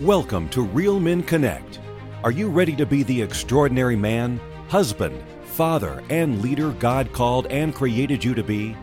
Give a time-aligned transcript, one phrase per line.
[0.00, 1.78] Welcome to Real Men Connect.
[2.24, 7.74] Are you ready to be the extraordinary man, husband, father, and leader God called and
[7.74, 8.74] created you to be?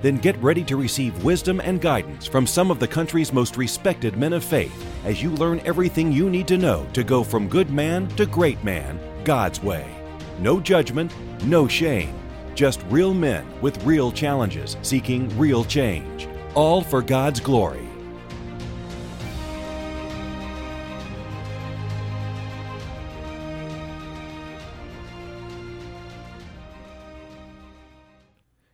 [0.00, 4.16] Then get ready to receive wisdom and guidance from some of the country's most respected
[4.16, 7.70] men of faith as you learn everything you need to know to go from good
[7.70, 9.92] man to great man God's way.
[10.38, 11.12] No judgment,
[11.46, 12.14] no shame,
[12.54, 17.89] just real men with real challenges seeking real change, all for God's glory.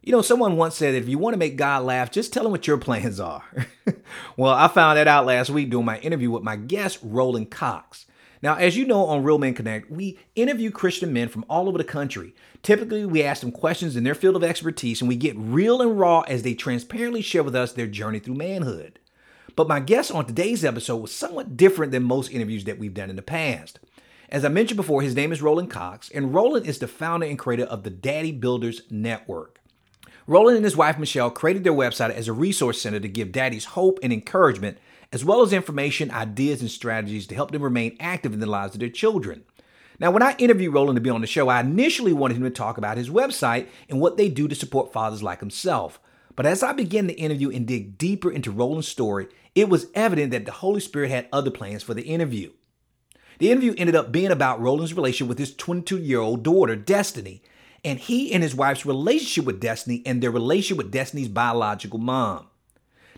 [0.06, 2.46] You know, someone once said that if you want to make God laugh, just tell
[2.46, 3.42] him what your plans are.
[4.36, 8.06] well, I found that out last week doing my interview with my guest, Roland Cox.
[8.40, 11.76] Now, as you know on Real Men Connect, we interview Christian men from all over
[11.76, 12.36] the country.
[12.62, 15.98] Typically, we ask them questions in their field of expertise and we get real and
[15.98, 19.00] raw as they transparently share with us their journey through manhood.
[19.56, 23.10] But my guest on today's episode was somewhat different than most interviews that we've done
[23.10, 23.80] in the past.
[24.28, 27.36] As I mentioned before, his name is Roland Cox, and Roland is the founder and
[27.36, 29.58] creator of the Daddy Builders Network.
[30.28, 33.64] Roland and his wife Michelle created their website as a resource center to give daddies
[33.64, 34.78] hope and encouragement,
[35.12, 38.74] as well as information, ideas, and strategies to help them remain active in the lives
[38.74, 39.44] of their children.
[40.00, 42.50] Now, when I interviewed Roland to be on the show, I initially wanted him to
[42.50, 46.00] talk about his website and what they do to support fathers like himself.
[46.34, 50.32] But as I began the interview and dig deeper into Roland's story, it was evident
[50.32, 52.50] that the Holy Spirit had other plans for the interview.
[53.38, 57.42] The interview ended up being about Roland's relationship with his 22 year old daughter, Destiny,
[57.84, 62.46] and he and his wife's relationship with Destiny and their relationship with Destiny's biological mom.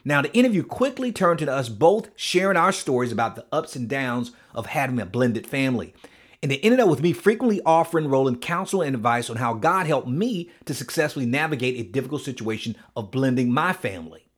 [0.05, 3.89] Now, the interview quickly turned to us both sharing our stories about the ups and
[3.89, 5.95] downs of having a blended family.
[6.43, 9.87] And it ended up with me frequently offering Roland counsel and advice on how God
[9.87, 14.29] helped me to successfully navigate a difficult situation of blending my family.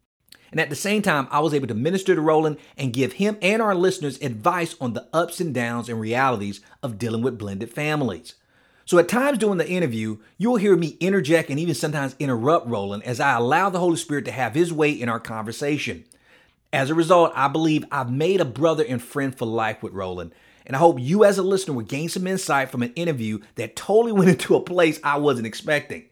[0.50, 3.36] And at the same time, I was able to minister to Roland and give him
[3.40, 7.70] and our listeners advice on the ups and downs and realities of dealing with blended
[7.70, 8.34] families.
[8.90, 13.04] So at times during the interview, you'll hear me interject and even sometimes interrupt Roland
[13.04, 16.06] as I allow the Holy Spirit to have his way in our conversation.
[16.72, 20.32] As a result, I believe I've made a brother and friend for life with Roland.
[20.66, 23.76] And I hope you as a listener will gain some insight from an interview that
[23.76, 26.06] totally went into a place I wasn't expecting.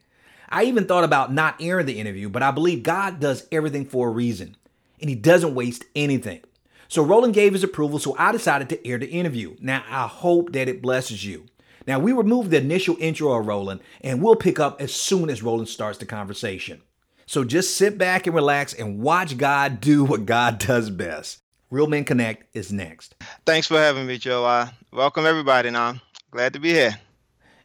[0.49, 4.07] I even thought about not airing the interview, but I believe God does everything for
[4.07, 4.57] a reason,
[5.01, 6.43] and He doesn't waste anything.
[6.87, 9.57] So Roland gave his approval, so I decided to air the interview.
[9.61, 11.47] Now, I hope that it blesses you.
[11.89, 15.43] Now, we remove the initial intro of Roland, and we'll pick up as soon as
[15.43, 16.83] Roland starts the conversation.
[17.25, 21.41] So just sit back and relax and watch God do what God does best.
[21.71, 23.15] Real Men Connect is next.
[23.47, 24.45] Thanks for having me, Joe.
[24.45, 25.95] Uh, welcome everybody now.
[26.31, 26.99] Glad to be here.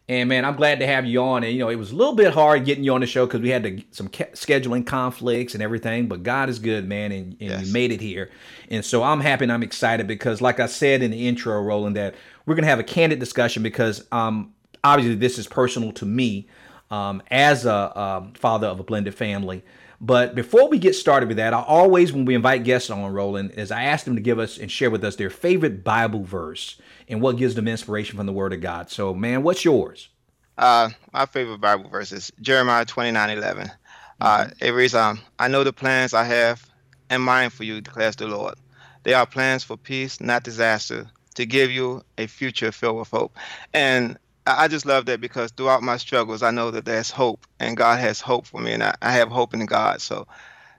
[0.09, 1.43] And man, I'm glad to have you on.
[1.43, 3.39] And you know, it was a little bit hard getting you on the show because
[3.39, 6.07] we had to, some scheduling conflicts and everything.
[6.07, 7.65] But God is good, man, and, and yes.
[7.65, 8.29] you made it here.
[8.69, 11.95] And so I'm happy and I'm excited because, like I said in the intro, Roland,
[11.95, 16.05] that we're going to have a candid discussion because um, obviously this is personal to
[16.05, 16.47] me
[16.91, 19.63] um, as a um, father of a blended family.
[20.01, 23.51] But before we get started with that, I always, when we invite guests on Roland,
[23.51, 26.79] is I ask them to give us and share with us their favorite Bible verse
[27.07, 28.89] and what gives them inspiration from the Word of God.
[28.89, 30.09] So, man, what's yours?
[30.57, 33.71] Uh, my favorite Bible verse is Jeremiah 29 11.
[34.19, 34.65] Uh, mm-hmm.
[34.65, 36.69] it reads, um, I know the plans I have
[37.09, 38.55] in mind for you, declares the Lord.
[39.03, 43.37] They are plans for peace, not disaster, to give you a future filled with hope.
[43.73, 47.77] And I just love that because throughout my struggles, I know that there's hope, and
[47.77, 50.01] God has hope for me, and I, I have hope in God.
[50.01, 50.27] So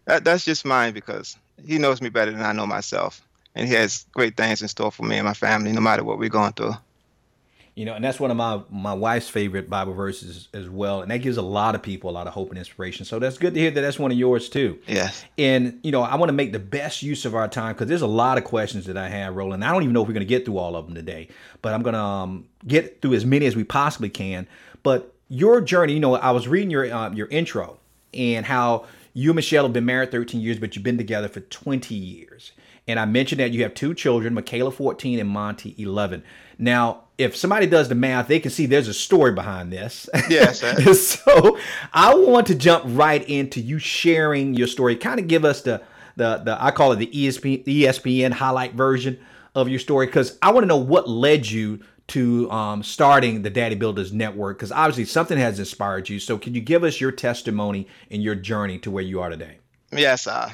[0.07, 3.75] that, that's just mine because He knows me better than I know myself, and He
[3.75, 6.53] has great things in store for me and my family, no matter what we're going
[6.53, 6.75] through.
[7.75, 11.11] You know, and that's one of my my wife's favorite Bible verses as well, and
[11.11, 13.05] that gives a lot of people a lot of hope and inspiration.
[13.05, 14.79] So that's good to hear that that's one of yours too.
[14.87, 15.25] Yes.
[15.39, 18.03] And you know, I want to make the best use of our time because there's
[18.03, 19.65] a lot of questions that I have, Roland.
[19.65, 21.29] I don't even know if we're going to get through all of them today,
[21.63, 24.47] but I'm going to um, get through as many as we possibly can.
[24.85, 27.79] But your journey, you know, I was reading your uh, your intro
[28.13, 31.41] and how you and Michelle have been married 13 years, but you've been together for
[31.41, 32.53] 20 years.
[32.87, 36.23] And I mentioned that you have two children, Makayla 14 and Monty 11.
[36.59, 40.09] Now, if somebody does the math, they can see there's a story behind this.
[40.29, 40.61] Yes.
[40.61, 40.75] Sir.
[40.95, 41.59] So
[41.93, 44.97] I want to jump right into you sharing your story.
[44.97, 45.83] Kind of give us the
[46.17, 49.19] the the I call it the ESPN, ESPN highlight version
[49.55, 53.51] of your story because I want to know what led you to um, starting the
[53.51, 56.19] Daddy Builders Network because obviously something has inspired you.
[56.21, 59.59] So can you give us your testimony and your journey to where you are today?
[59.93, 60.27] Yes.
[60.27, 60.51] Uh,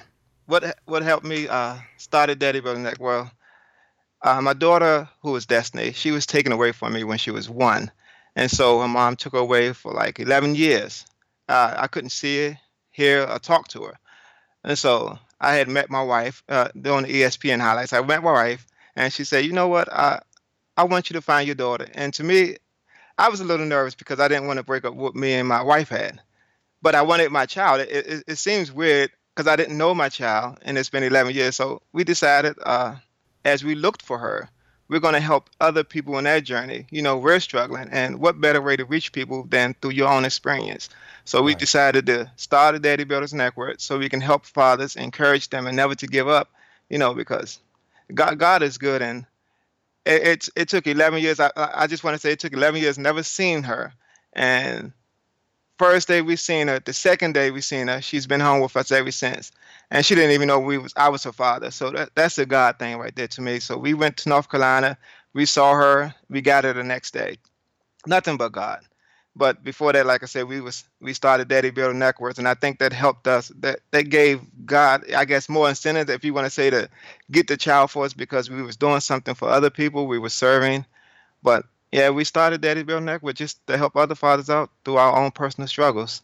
[0.46, 3.28] what what helped me uh, started Daddy Builders Network?
[4.22, 7.48] Uh, my daughter, who was Destiny, she was taken away from me when she was
[7.48, 7.90] one.
[8.36, 11.06] And so her mom took her away for like 11 years.
[11.48, 12.58] Uh, I couldn't see her,
[12.90, 13.98] hear, or talk to her.
[14.64, 17.92] And so I had met my wife uh, doing the ESPN highlights.
[17.92, 19.92] I met my wife, and she said, "You know what?
[19.92, 20.20] I
[20.76, 22.56] I want you to find your daughter." And to me,
[23.18, 25.48] I was a little nervous because I didn't want to break up what me and
[25.48, 26.20] my wife had,
[26.82, 27.80] but I wanted my child.
[27.82, 31.34] It, it, it seems weird because I didn't know my child, and it's been 11
[31.34, 31.56] years.
[31.56, 32.96] So we decided, uh,
[33.44, 34.48] as we looked for her,
[34.88, 36.86] we're going to help other people in their journey.
[36.90, 40.24] You know, we're struggling, and what better way to reach people than through your own
[40.24, 40.88] experience?
[41.24, 41.58] So we right.
[41.58, 45.76] decided to start a Daddy Builders Network so we can help fathers, encourage them, and
[45.76, 46.50] never to give up.
[46.88, 47.60] You know, because
[48.12, 49.24] God, God is good, and
[50.04, 51.38] it, it, it took 11 years.
[51.38, 52.98] I, I just want to say it took 11 years.
[52.98, 53.92] Never seen her,
[54.32, 54.92] and
[55.80, 58.76] first day we seen her, the second day we seen her, she's been home with
[58.76, 59.50] us ever since,
[59.90, 61.70] and she didn't even know we was I was her father.
[61.70, 63.60] So that that's a God thing right there to me.
[63.60, 64.98] So we went to North Carolina,
[65.32, 67.38] we saw her, we got her the next day.
[68.06, 68.80] Nothing but God.
[69.34, 72.52] But before that, like I said, we was we started Daddy Builder Networks, and I
[72.52, 73.50] think that helped us.
[73.60, 76.90] That that gave God, I guess, more incentive, if you want to say, to
[77.30, 80.06] get the child for us because we was doing something for other people.
[80.06, 80.84] We were serving,
[81.42, 85.16] but yeah, we started Daddy Builder Network just to help other fathers out through our
[85.16, 86.22] own personal struggles.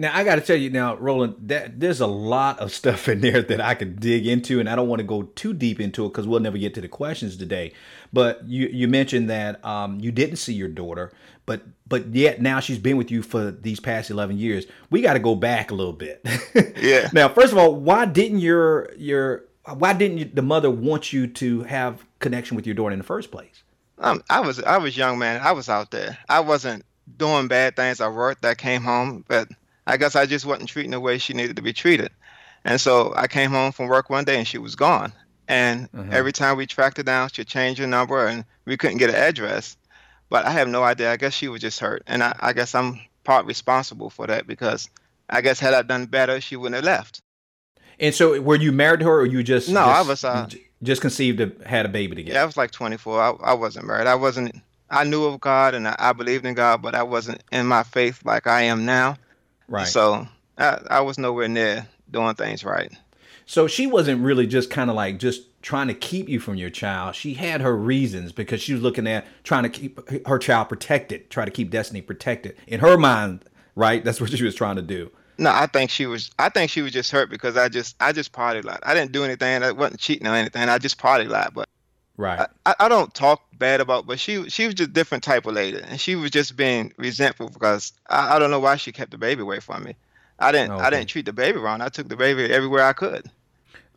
[0.00, 3.20] Now I got to tell you now, Roland, that there's a lot of stuff in
[3.20, 6.06] there that I could dig into, and I don't want to go too deep into
[6.06, 7.72] it because we'll never get to the questions today.
[8.12, 11.12] But you you mentioned that um, you didn't see your daughter,
[11.46, 14.66] but but yet now she's been with you for these past 11 years.
[14.88, 16.24] We got to go back a little bit.
[16.76, 17.08] yeah.
[17.12, 21.62] Now, first of all, why didn't your your why didn't the mother want you to
[21.64, 23.64] have connection with your daughter in the first place?
[24.00, 25.40] Um, I was I was young man.
[25.42, 26.18] I was out there.
[26.28, 26.84] I wasn't
[27.16, 28.00] doing bad things.
[28.00, 28.44] I worked.
[28.44, 29.48] I came home, but
[29.86, 32.10] I guess I just wasn't treating the way she needed to be treated.
[32.64, 35.12] And so I came home from work one day and she was gone.
[35.48, 36.10] And uh-huh.
[36.12, 39.16] every time we tracked her down, she'd change her number and we couldn't get an
[39.16, 39.76] address.
[40.28, 41.10] But I have no idea.
[41.10, 42.02] I guess she was just hurt.
[42.06, 44.90] And I, I guess I'm part responsible for that because
[45.30, 47.22] I guess had I done better, she wouldn't have left.
[47.98, 50.48] And so were you married to her or you just No, just, I was uh,
[50.82, 52.36] just conceived a, had a baby together.
[52.36, 53.20] Yeah, I was like 24.
[53.20, 54.06] I, I wasn't married.
[54.06, 54.54] I wasn't
[54.90, 57.82] I knew of God and I, I believed in God, but I wasn't in my
[57.82, 59.16] faith like I am now.
[59.68, 59.86] Right.
[59.86, 60.26] So
[60.56, 62.92] I, I was nowhere near doing things right.
[63.44, 66.70] So she wasn't really just kind of like just trying to keep you from your
[66.70, 67.14] child.
[67.14, 71.30] She had her reasons because she was looking at trying to keep her child protected,
[71.30, 72.56] try to keep Destiny protected.
[72.66, 74.04] In her mind, right?
[74.04, 75.10] That's what she was trying to do.
[75.38, 76.30] No, I think she was.
[76.38, 78.80] I think she was just hurt because I just, I just partied a lot.
[78.82, 79.62] I didn't do anything.
[79.62, 80.68] I wasn't cheating or anything.
[80.68, 81.54] I just partied a lot.
[81.54, 81.68] But
[82.16, 84.06] right, I, I don't talk bad about.
[84.06, 86.92] But she, she was just a different type of lady, and she was just being
[86.96, 89.94] resentful because I, I don't know why she kept the baby away from me.
[90.40, 90.84] I didn't, okay.
[90.84, 91.80] I didn't treat the baby wrong.
[91.80, 93.30] I took the baby everywhere I could.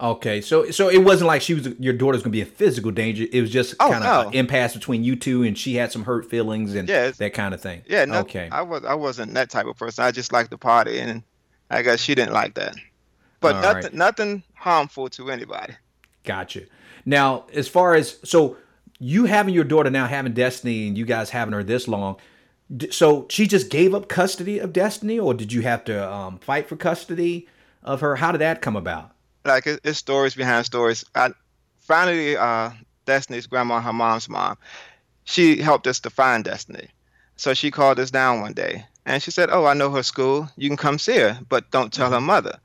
[0.01, 3.27] Okay, so so it wasn't like she was your daughter's gonna be in physical danger.
[3.31, 4.29] It was just oh, kind of no.
[4.29, 7.61] an impasse between you two, and she had some hurt feelings and that kind of
[7.61, 7.83] thing.
[7.87, 8.49] Yeah, no, okay.
[8.51, 10.03] I was I wasn't that type of person.
[10.03, 11.21] I just liked the party, and
[11.71, 12.75] I guess she didn't like that.
[13.39, 13.93] But All nothing right.
[13.93, 15.73] nothing harmful to anybody.
[16.23, 16.63] Gotcha.
[17.05, 18.57] Now, as far as so
[18.99, 22.17] you having your daughter now having Destiny, and you guys having her this long,
[22.91, 26.69] so she just gave up custody of Destiny, or did you have to um, fight
[26.69, 27.47] for custody
[27.83, 28.17] of her?
[28.17, 29.11] How did that come about?
[29.45, 31.03] like it, it's stories behind stories.
[31.15, 31.31] I
[31.79, 32.71] finally uh,
[33.05, 34.57] Destiny's grandma, her mom's mom,
[35.23, 36.89] she helped us to find Destiny.
[37.37, 40.49] So she called us down one day and she said, "Oh, I know her school.
[40.57, 42.25] You can come see her, but don't tell her mm-hmm.
[42.25, 42.59] mother."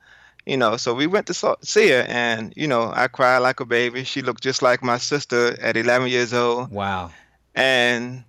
[0.44, 3.64] You know, so we went to see her, and you know, I cried like a
[3.64, 4.04] baby.
[4.04, 6.70] She looked just like my sister at 11 years old.
[6.70, 7.10] Wow.
[7.54, 8.22] And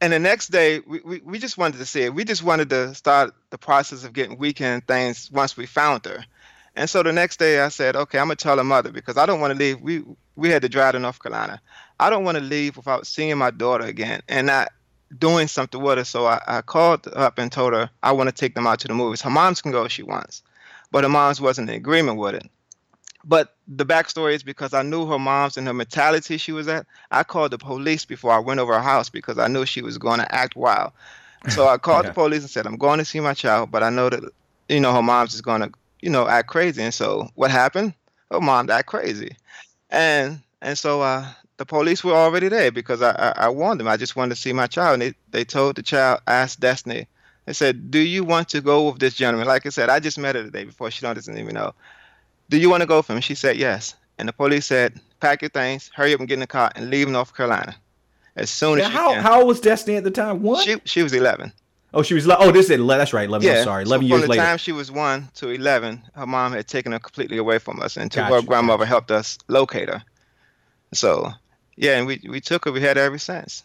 [0.00, 2.12] and the next day, we, we, we just wanted to see her.
[2.12, 6.24] We just wanted to start the process of getting weekend things once we found her.
[6.74, 9.26] And so the next day I said, okay, I'm gonna tell her mother because I
[9.26, 9.80] don't want to leave.
[9.80, 10.02] We
[10.36, 11.60] we had to drive to North Carolina.
[11.98, 14.72] I don't want to leave without seeing my daughter again and not
[15.18, 16.04] doing something with her.
[16.04, 18.88] So I, I called up and told her I want to take them out to
[18.88, 19.22] the movies.
[19.22, 20.42] Her mom's can go if she wants,
[20.90, 22.48] but her mom's wasn't in agreement with it.
[23.22, 26.86] But the backstory is because I knew her mom's and her mentality she was at.
[27.10, 29.98] I called the police before I went over her house because I knew she was
[29.98, 30.92] going to act wild.
[31.48, 33.90] So I called the police and said, I'm going to see my child, but I
[33.90, 34.22] know that
[34.68, 36.82] you know her mom's is going to you know, act crazy.
[36.82, 37.94] And so what happened?
[38.30, 39.36] Oh, mom act crazy.
[39.90, 41.26] And and so uh,
[41.60, 43.86] the police were already there because I, I, I warned them.
[43.86, 44.94] I just wanted to see my child.
[44.94, 47.06] And they, they told the child, asked Destiny,
[47.44, 49.46] they said, do you want to go with this gentleman?
[49.46, 50.90] Like I said, I just met her the day before.
[50.90, 51.74] She doesn't even know.
[52.48, 53.20] Do you want to go with him?
[53.20, 53.94] She said, yes.
[54.16, 56.88] And the police said, pack your things, hurry up and get in the car and
[56.88, 57.76] leave North Carolina
[58.36, 59.22] as soon as now, how, can.
[59.22, 60.40] How old was Destiny at the time?
[60.40, 60.64] What?
[60.64, 61.52] She, she was 11.
[61.92, 62.26] Oh, she was.
[62.26, 62.98] Oh, this is 11.
[62.98, 63.28] that's right.
[63.28, 63.46] Eleven.
[63.46, 63.58] Yeah.
[63.58, 63.84] I'm sorry.
[63.84, 64.32] Eleven so years later.
[64.32, 67.58] from the time she was one to eleven, her mom had taken her completely away
[67.58, 70.00] from us, until gotcha, her grandmother helped us locate her.
[70.92, 71.32] So,
[71.76, 72.72] yeah, and we we took her.
[72.72, 73.64] We had her ever since.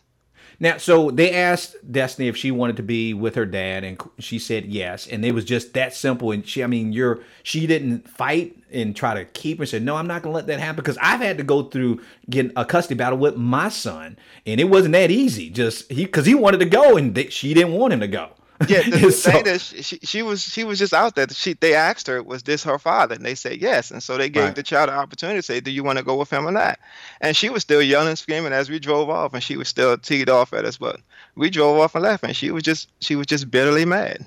[0.60, 4.40] Now, so they asked Destiny if she wanted to be with her dad, and she
[4.40, 5.06] said yes.
[5.08, 6.32] And it was just that simple.
[6.32, 9.66] And she, I mean, you're she didn't fight and try to keep her.
[9.66, 12.02] Said no, I'm not going to let that happen because I've had to go through
[12.30, 15.50] getting a custody battle with my son, and it wasn't that easy.
[15.50, 18.30] Just he because he wanted to go, and they, she didn't want him to go.
[18.68, 21.28] Yeah, the, so, thing is, she, she was she was just out there.
[21.30, 23.16] She they asked her, was this her father?
[23.16, 23.92] And they said yes.
[23.92, 24.56] And so they gave right.
[24.56, 26.80] the child an opportunity to say, do you want to go with him or not?
[27.22, 29.98] And she was still yelling and screaming as we drove off, and she was still
[29.98, 30.78] teed off at us.
[30.78, 31.00] But
[31.36, 34.26] we drove off and left, and she was just she was just bitterly mad.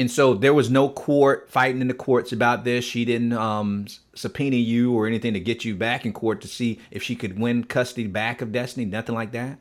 [0.00, 2.84] And so there was no court fighting in the courts about this.
[2.84, 6.78] She didn't um, subpoena you or anything to get you back in court to see
[6.92, 8.86] if she could win custody back of Destiny.
[8.86, 9.58] Nothing like that.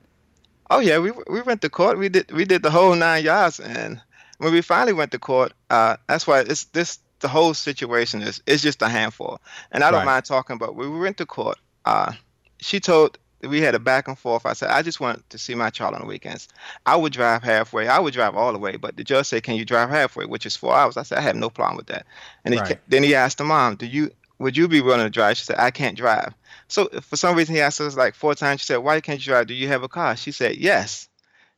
[0.69, 1.97] Oh yeah, we we went to court.
[1.97, 4.01] We did we did the whole nine yards, and
[4.37, 8.41] when we finally went to court, uh, that's why it's this the whole situation is
[8.45, 9.39] is just a handful.
[9.71, 10.05] And I don't right.
[10.05, 11.57] mind talking about when we went to court.
[11.85, 12.13] Uh,
[12.59, 14.45] she told we had a back and forth.
[14.45, 16.47] I said I just want to see my child on the weekends.
[16.85, 17.87] I would drive halfway.
[17.87, 20.45] I would drive all the way, but the judge said, "Can you drive halfway?" Which
[20.45, 20.97] is four hours.
[20.97, 22.05] I said I have no problem with that.
[22.43, 22.67] And right.
[22.67, 25.45] he, then he asked the mom, "Do you would you be willing to drive?" She
[25.45, 26.33] said, "I can't drive."
[26.67, 28.61] So for some reason he asked us like four times.
[28.61, 29.47] She said, "Why can't you drive?
[29.47, 31.07] Do you have a car?" She said, "Yes."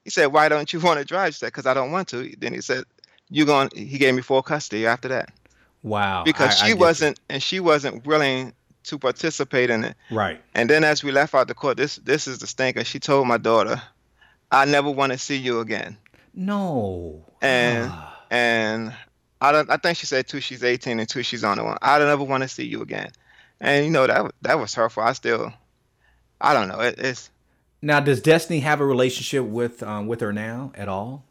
[0.04, 2.34] He said, "Why don't you want to drive?" She said, "Because I don't want to."
[2.38, 2.84] Then he said,
[3.30, 5.30] "You going?" He gave me full custody after that.
[5.82, 6.24] Wow.
[6.24, 9.96] Because I, she I wasn't, and she wasn't willing to participate in it.
[10.12, 10.42] Right.
[10.54, 12.84] And then as we left out the court, this this is the stinker.
[12.84, 13.82] She told my daughter,
[14.51, 15.98] "I never want to see you again."
[16.36, 17.25] No.
[17.42, 18.24] And ah.
[18.30, 18.94] and
[19.42, 19.70] I don't.
[19.72, 20.39] I think she said two.
[20.39, 21.24] She's 18 and two.
[21.24, 21.78] She's on the one.
[21.82, 23.12] I don't ever want to see you again
[23.62, 25.04] and you know that that was hurtful.
[25.04, 25.54] I still,
[26.39, 26.80] I don't know.
[26.80, 27.30] It, it's
[27.82, 28.00] now.
[28.00, 31.24] Does Destiny have a relationship with um, with her now at all?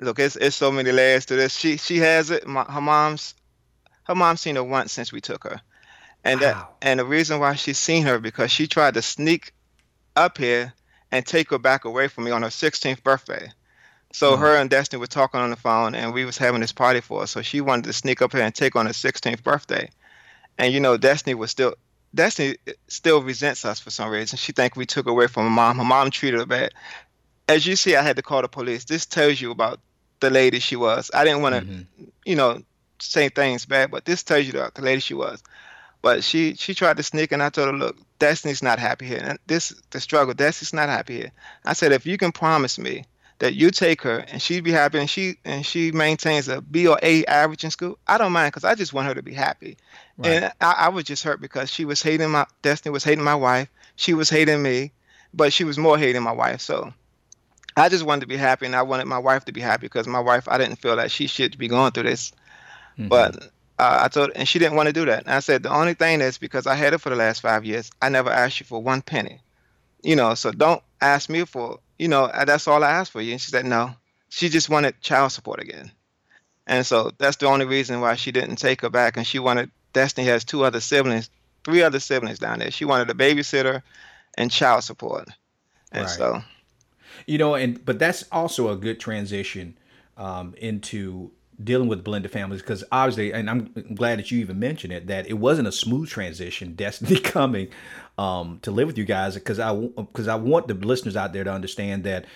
[0.00, 1.54] Look, it's it's so many layers to this.
[1.54, 2.46] She she has it.
[2.46, 3.34] My, her mom's
[4.04, 5.60] her mom's seen her once since we took her,
[6.24, 6.46] and wow.
[6.46, 9.52] that and the reason why she's seen her because she tried to sneak
[10.16, 10.72] up here
[11.10, 13.50] and take her back away from me on her 16th birthday.
[14.14, 14.42] So mm-hmm.
[14.42, 17.20] her and Destiny were talking on the phone, and we was having this party for
[17.20, 17.26] her.
[17.26, 19.90] So she wanted to sneak up here and take on her 16th birthday
[20.58, 21.74] and you know Destiny was still
[22.14, 22.56] Destiny
[22.88, 24.36] still resents us for some reason.
[24.36, 25.78] She think we took away from her mom.
[25.78, 26.72] Her mom treated her bad.
[27.48, 28.84] As you see, I had to call the police.
[28.84, 29.80] This tells you about
[30.20, 31.10] the lady she was.
[31.12, 32.04] I didn't want to, mm-hmm.
[32.24, 32.62] you know,
[33.00, 35.42] say things bad, but this tells you about the lady she was.
[36.02, 39.22] But she she tried to sneak, and I told her, look, Destiny's not happy here.
[39.22, 40.34] And this the struggle.
[40.34, 41.32] Destiny's not happy here.
[41.64, 43.04] I said, if you can promise me
[43.42, 46.86] that you take her and she'd be happy and she and she maintains a B
[46.86, 49.34] or A average in school, I don't mind because I just want her to be
[49.34, 49.78] happy.
[50.16, 50.30] Right.
[50.30, 53.34] And I, I, was just hurt because she was hating my Destiny was hating my
[53.34, 53.68] wife.
[53.96, 54.92] She was hating me,
[55.34, 56.60] but she was more hating my wife.
[56.60, 56.94] So
[57.76, 60.06] I just wanted to be happy and I wanted my wife to be happy because
[60.06, 62.30] my wife I didn't feel that she should be going through this.
[62.96, 63.08] Mm-hmm.
[63.08, 63.42] But
[63.80, 65.24] uh, I told and she didn't want to do that.
[65.24, 67.64] And I said the only thing is because I had her for the last five
[67.64, 69.40] years, I never asked you for one penny.
[70.04, 73.30] You know, so don't ask me for you know, that's all I asked for you.
[73.30, 73.94] And she said, no.
[74.28, 75.92] She just wanted child support again.
[76.66, 79.16] And so that's the only reason why she didn't take her back.
[79.16, 81.30] And she wanted, Destiny has two other siblings,
[81.62, 82.72] three other siblings down there.
[82.72, 83.82] She wanted a babysitter
[84.36, 85.28] and child support.
[85.92, 86.10] And right.
[86.10, 86.42] so.
[87.28, 89.78] You know, and but that's also a good transition
[90.16, 91.30] um, into
[91.62, 95.28] dealing with blended families because obviously, and I'm glad that you even mentioned it, that
[95.28, 96.74] it wasn't a smooth transition.
[96.76, 97.68] Destiny coming
[98.18, 101.44] um, to live with you guys because I because I want the listeners out there
[101.44, 102.26] to understand that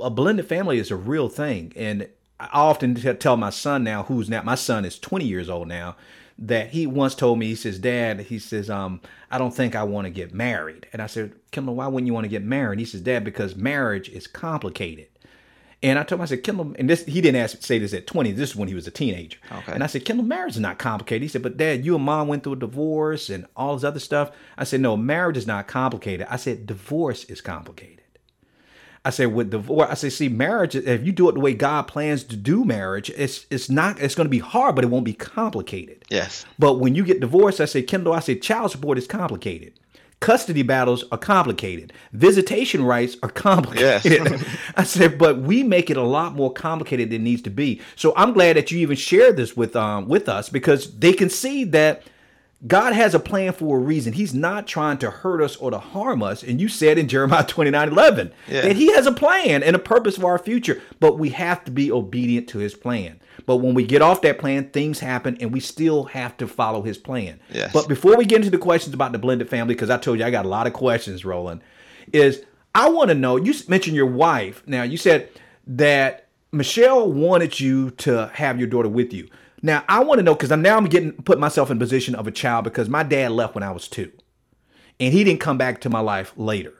[0.00, 2.08] a blended family is a real thing, and
[2.40, 5.96] I often tell my son now, who's now my son is 20 years old now,
[6.38, 9.82] that he once told me, he says, Dad, he says, um, I don't think I
[9.82, 10.86] want to get married.
[10.92, 12.78] And I said, Kendall, why wouldn't you want to get married?
[12.78, 15.08] He says, Dad, because marriage is complicated.
[15.80, 18.06] And I told him, I said, Kendall, and this he didn't ask say this at
[18.06, 18.32] 20.
[18.32, 19.38] This is when he was a teenager.
[19.52, 19.72] Okay.
[19.72, 21.22] And I said, Kendall, marriage is not complicated.
[21.22, 24.00] He said, but dad, you and mom went through a divorce and all this other
[24.00, 24.32] stuff.
[24.56, 26.26] I said, no, marriage is not complicated.
[26.28, 28.02] I said, divorce is complicated.
[29.04, 31.82] I said, with divorce, I said, see, marriage, if you do it the way God
[31.82, 35.04] plans to do marriage, it's it's not, it's going to be hard, but it won't
[35.04, 36.04] be complicated.
[36.10, 36.44] Yes.
[36.58, 39.74] But when you get divorced, I said, Kendall, I said, child support is complicated.
[40.20, 41.92] Custody battles are complicated.
[42.12, 44.04] Visitation rights are complicated.
[44.04, 44.58] Yes.
[44.76, 47.80] I said, but we make it a lot more complicated than it needs to be.
[47.94, 51.30] So I'm glad that you even shared this with um with us because they can
[51.30, 52.02] see that
[52.66, 54.12] God has a plan for a reason.
[54.12, 56.42] He's not trying to hurt us or to harm us.
[56.42, 58.62] And you said in Jeremiah 29 11 yeah.
[58.62, 61.70] that He has a plan and a purpose for our future, but we have to
[61.70, 63.20] be obedient to His plan.
[63.46, 66.82] But when we get off that plan, things happen and we still have to follow
[66.82, 67.40] his plan.
[67.50, 67.72] Yes.
[67.72, 70.24] But before we get into the questions about the blended family, because I told you
[70.24, 71.60] I got a lot of questions, Roland,
[72.12, 72.42] is
[72.74, 74.62] I want to know you mentioned your wife.
[74.66, 75.28] Now, you said
[75.66, 79.28] that Michelle wanted you to have your daughter with you.
[79.62, 82.26] Now, I want to know because I'm now I'm getting put myself in position of
[82.26, 84.12] a child because my dad left when I was two.
[85.00, 86.74] And he didn't come back to my life later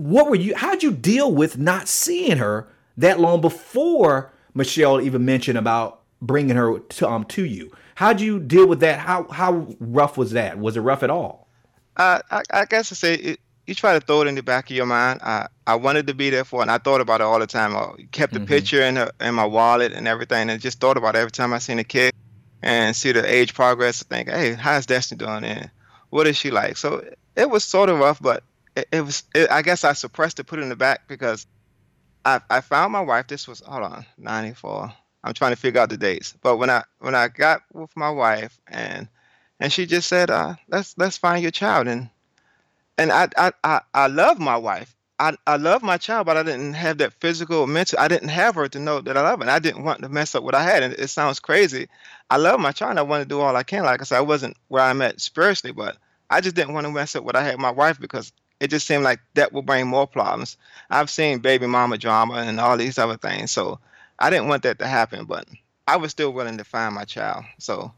[0.00, 0.54] what were you?
[0.56, 6.56] How'd you deal with not seeing her that long before Michelle even mentioned about bringing
[6.56, 7.72] her to um to you?
[7.94, 8.98] How'd you deal with that?
[8.98, 10.58] How how rough was that?
[10.58, 11.48] Was it rough at all?
[11.96, 14.70] Uh, I, I guess I say it, you try to throw it in the back
[14.70, 15.20] of your mind.
[15.22, 17.46] I, I wanted to be there for it, and I thought about it all the
[17.46, 17.76] time.
[17.76, 18.48] I kept the mm-hmm.
[18.48, 21.52] picture in her, in my wallet and everything, and just thought about it every time
[21.52, 22.12] I seen a kid
[22.62, 24.02] and see the age progress.
[24.02, 25.44] I think, hey, how's Destiny doing?
[25.44, 25.70] And
[26.10, 26.76] what is she like?
[26.76, 27.04] So
[27.36, 28.42] it was sort of rough, but
[28.76, 29.22] it, it was.
[29.34, 31.46] It, I guess I suppressed it, put it in the back because
[32.24, 33.26] I I found my wife.
[33.26, 34.92] This was hold on, ninety four.
[35.22, 36.34] I'm trying to figure out the dates.
[36.40, 39.08] But when I when I got with my wife and
[39.58, 42.08] and she just said, uh, let's let's find your child and
[42.98, 44.94] and I I I, I love my wife.
[45.18, 47.98] I, I love my child, but I didn't have that physical mental.
[47.98, 49.42] I didn't have her to know that I love her.
[49.42, 50.82] And I didn't want to mess up what I had.
[50.82, 51.88] And it sounds crazy.
[52.30, 52.92] I love my child.
[52.92, 53.84] And I want to do all I can.
[53.84, 55.98] Like I said, I wasn't where I'm at spiritually, but
[56.30, 58.86] I just didn't want to mess up what I had my wife because it just
[58.86, 60.56] seemed like that would bring more problems.
[60.90, 63.50] I've seen baby mama drama and all these other things.
[63.50, 63.78] So
[64.18, 65.46] I didn't want that to happen, but
[65.88, 67.44] I was still willing to find my child.
[67.58, 67.92] So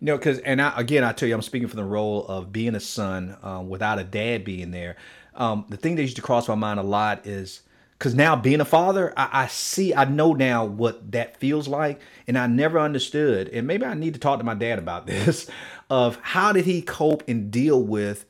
[0.00, 2.52] you know, because and I, again, I tell you, I'm speaking from the role of
[2.52, 4.96] being a son um, without a dad being there.
[5.34, 7.62] Um, the thing that used to cross my mind a lot is
[7.98, 12.00] because now being a father, I, I, see, I know now what that feels like,
[12.26, 13.48] and I never understood.
[13.48, 15.50] And maybe I need to talk to my dad about this
[15.88, 18.26] of how did he cope and deal with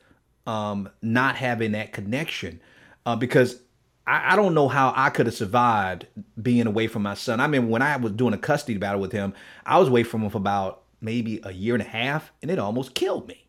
[0.47, 2.61] um, not having that connection,
[3.05, 3.59] uh, because
[4.07, 6.07] I, I don't know how I could have survived
[6.41, 7.39] being away from my son.
[7.39, 9.33] I mean, when I was doing a custody battle with him,
[9.65, 12.57] I was away from him for about maybe a year and a half, and it
[12.57, 13.43] almost killed me.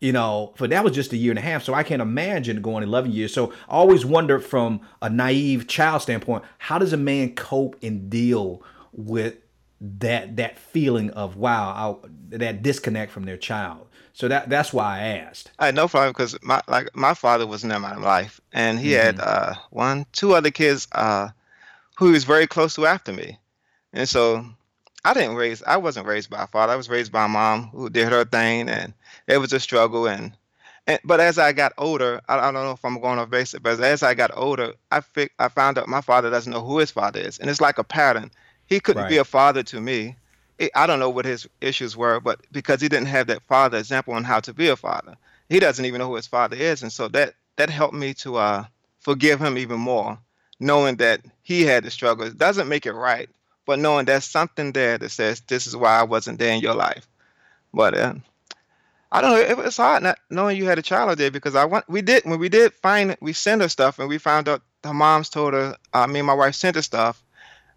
[0.00, 1.62] You know, for that was just a year and a half.
[1.62, 3.32] So I can't imagine going 11 years.
[3.32, 8.10] So I always wonder from a naive child standpoint, how does a man cope and
[8.10, 9.36] deal with
[9.80, 13.86] that that feeling of wow, I, that disconnect from their child?
[14.14, 15.50] So that that's why I asked.
[15.58, 18.90] I had no problem because my like my father was in my life, and he
[18.90, 19.04] mm-hmm.
[19.04, 21.28] had uh, one, two other kids uh,
[21.96, 23.38] who he was very close to after me,
[23.92, 24.46] and so
[25.04, 25.64] I didn't raise.
[25.64, 26.72] I wasn't raised by a father.
[26.72, 28.94] I was raised by a mom who did her thing, and
[29.26, 30.06] it was a struggle.
[30.06, 30.32] And,
[30.86, 33.64] and but as I got older, I, I don't know if I'm going off basic,
[33.64, 36.78] but as I got older, I fi- I found out my father doesn't know who
[36.78, 38.30] his father is, and it's like a pattern.
[38.66, 39.10] He couldn't right.
[39.10, 40.16] be a father to me.
[40.74, 44.14] I don't know what his issues were, but because he didn't have that father example
[44.14, 45.16] on how to be a father,
[45.48, 48.36] he doesn't even know who his father is, and so that that helped me to
[48.36, 48.64] uh,
[49.00, 50.18] forgive him even more,
[50.60, 52.26] knowing that he had the struggle.
[52.26, 53.28] It doesn't make it right,
[53.66, 56.74] but knowing there's something there that says this is why I wasn't there in your
[56.74, 57.06] life.
[57.72, 58.14] But uh,
[59.10, 59.38] I don't know.
[59.38, 62.24] It, was hard not knowing you had a child there because I want we did
[62.24, 65.54] when we did find we sent her stuff and we found out her mom's told
[65.54, 65.76] her.
[65.92, 67.22] Uh, me and my wife sent her stuff.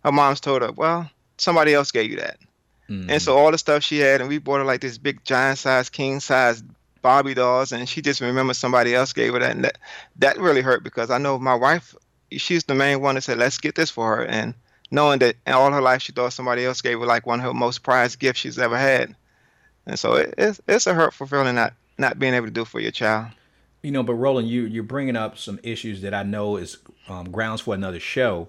[0.04, 2.38] Her mom's told her, well, somebody else gave you that.
[2.90, 3.10] Mm-hmm.
[3.10, 5.60] And so all the stuff she had, and we bought her like this big giant
[5.60, 6.64] size, king size
[7.02, 9.78] Barbie dolls, and she just remembered somebody else gave her that, and that
[10.18, 11.96] that really hurt because I know my wife,
[12.32, 14.54] she's the main one that said, let's get this for her, and
[14.92, 17.46] knowing that in all her life she thought somebody else gave her like one of
[17.46, 19.16] her most prized gifts she's ever had.
[19.86, 22.80] And so it, it's it's a hurtful feeling not not being able to do for
[22.80, 23.28] your child.
[23.84, 27.32] You know, but Roland, you you're bringing up some issues that I know is um,
[27.32, 28.48] grounds for another show,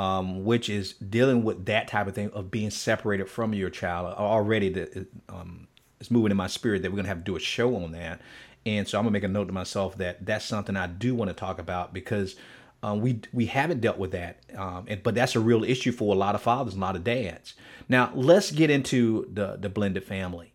[0.00, 4.06] um, which is dealing with that type of thing of being separated from your child.
[4.14, 5.68] Already, that um,
[6.00, 8.22] it's moving in my spirit that we're gonna have to do a show on that,
[8.64, 11.28] and so I'm gonna make a note to myself that that's something I do want
[11.28, 12.36] to talk about because
[12.82, 16.14] um, we we haven't dealt with that, um, and, but that's a real issue for
[16.14, 17.52] a lot of fathers, a lot of dads.
[17.86, 20.54] Now let's get into the the blended family,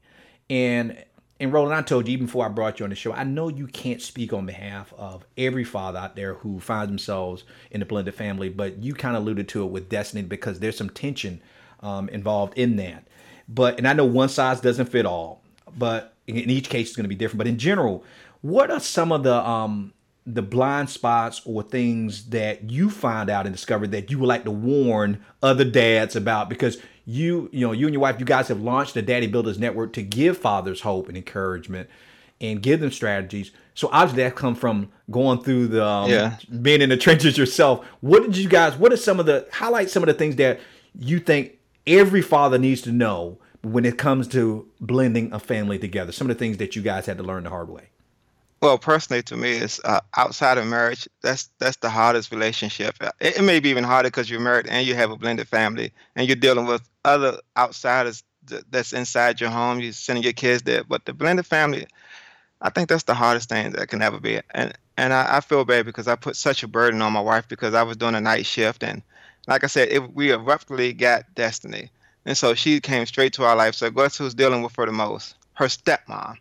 [0.49, 0.97] and
[1.39, 3.49] and Roland, I told you even before I brought you on the show, I know
[3.49, 7.85] you can't speak on behalf of every father out there who finds themselves in the
[7.85, 11.41] blended family, but you kind of alluded to it with Destiny because there's some tension
[11.81, 13.05] um, involved in that.
[13.49, 15.41] But and I know one size doesn't fit all,
[15.77, 17.39] but in each case it's going to be different.
[17.39, 18.03] But in general,
[18.41, 19.93] what are some of the um,
[20.25, 24.45] the blind spots or things that you find out and discover that you would like
[24.45, 28.47] to warn other dads about because you you know you and your wife you guys
[28.47, 31.89] have launched the daddy builders network to give fathers hope and encouragement
[32.41, 33.51] and give them strategies.
[33.75, 36.37] So obviously that come from going through the um, yeah.
[36.61, 37.85] being in the trenches yourself.
[38.01, 40.59] What did you guys what are some of the highlight some of the things that
[40.97, 46.11] you think every father needs to know when it comes to blending a family together?
[46.11, 47.89] Some of the things that you guys had to learn the hard way
[48.61, 51.07] well, personally, to me, it's uh, outside of marriage.
[51.21, 52.95] That's that's the hardest relationship.
[53.19, 55.91] It, it may be even harder because you're married and you have a blended family,
[56.15, 58.23] and you're dealing with other outsiders
[58.69, 59.79] that's inside your home.
[59.79, 61.87] You're sending your kids there, but the blended family,
[62.61, 64.39] I think that's the hardest thing that can ever be.
[64.51, 67.47] And and I, I feel bad because I put such a burden on my wife
[67.47, 69.01] because I was doing a night shift, and
[69.47, 71.91] like I said, it, we abruptly got destiny,
[72.25, 73.75] and so she came straight to our life.
[73.75, 75.35] So guess who's dealing with her the most?
[75.53, 76.37] Her stepmom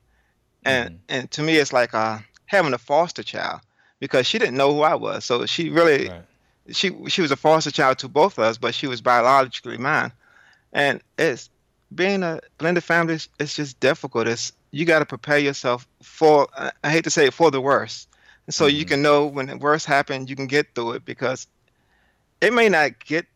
[0.65, 1.01] and mm-hmm.
[1.09, 3.61] and to me it's like uh, having a foster child
[4.01, 5.25] because she didn't know who I was.
[5.25, 6.23] So she really right.
[6.71, 10.13] she she was a foster child to both of us, but she was biologically mine.
[10.73, 11.51] And it's
[11.95, 13.19] being a blended family.
[13.39, 14.27] It's just difficult.
[14.27, 16.49] It's you got to prepare yourself for.
[16.83, 18.09] I hate to say it for the worst,
[18.51, 18.77] so mm-hmm.
[18.77, 21.47] you can know when the worst happens, you can get through it because
[22.41, 23.27] it may not get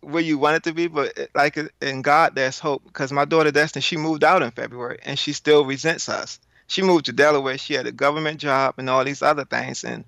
[0.00, 2.84] where you want it to be, but like in God, there's hope.
[2.84, 6.38] Because my daughter Destiny, she moved out in February, and she still resents us.
[6.66, 7.58] She moved to Delaware.
[7.58, 10.04] She had a government job and all these other things, and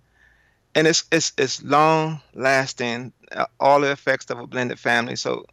[0.74, 3.12] and it's it's it's long lasting.
[3.30, 5.14] Uh, all the effects of a blended family.
[5.14, 5.44] So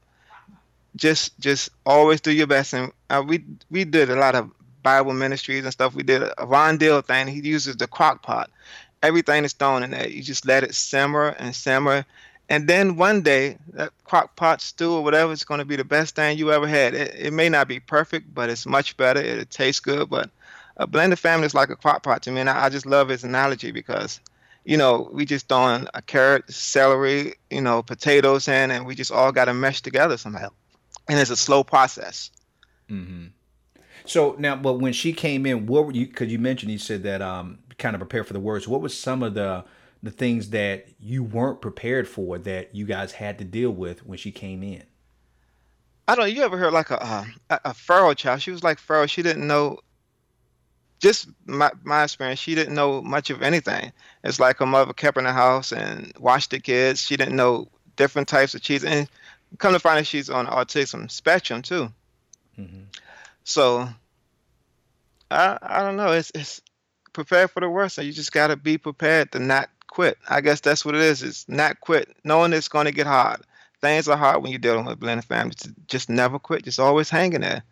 [0.95, 2.73] just just always do your best.
[2.73, 4.49] And uh, we we did a lot of
[4.81, 5.93] Bible ministries and stuff.
[5.93, 7.27] We did a Ron Deal thing.
[7.27, 8.49] He uses the crock pot.
[9.03, 10.07] Everything is thrown in there.
[10.07, 12.05] You just let it simmer and simmer
[12.49, 15.83] and then one day, that crock pot stew or whatever is going to be the
[15.83, 16.93] best thing you ever had.
[16.93, 19.19] It, it may not be perfect, but it's much better.
[19.19, 20.09] It, tastes good.
[20.09, 20.29] But
[20.77, 22.41] a blended family is like a crock pot to me.
[22.41, 24.19] And I, I just love his analogy because,
[24.63, 29.11] you know, we just throwing a carrot, celery, you know, potatoes in, and we just
[29.11, 30.49] all got to mesh together somehow.
[31.07, 32.31] And it's a slow process.
[32.89, 33.27] Mm-hmm.
[34.05, 36.07] So now, but when she came in, what were you?
[36.07, 38.67] Because you mentioned you said that um, kind of prepare for the worst.
[38.67, 39.65] What was some of the
[40.03, 44.17] the things that you weren't prepared for that you guys had to deal with when
[44.17, 44.83] she came in?
[46.07, 46.31] I don't.
[46.31, 48.41] You ever heard like a a, a feral child?
[48.41, 49.07] She was like feral.
[49.07, 49.79] She didn't know.
[50.99, 53.91] Just my my experience, she didn't know much of anything.
[54.23, 57.01] It's like her mother kept her in the house and watched the kids.
[57.01, 59.07] She didn't know different types of cheese, and
[59.57, 61.91] come to find out she's on autism spectrum too.
[62.57, 62.83] Mm-hmm.
[63.43, 63.89] So
[65.29, 66.11] I I don't know.
[66.11, 66.61] It's it's
[67.13, 67.97] prepared for the worst.
[67.97, 70.17] and you just got to be prepared to not quit.
[70.29, 71.23] I guess that's what it is.
[71.23, 73.41] It's not quit, knowing it's going to get hard.
[73.81, 75.67] Things are hard when you're dealing with blended families.
[75.87, 76.65] Just never quit.
[76.65, 77.63] Just always hanging there.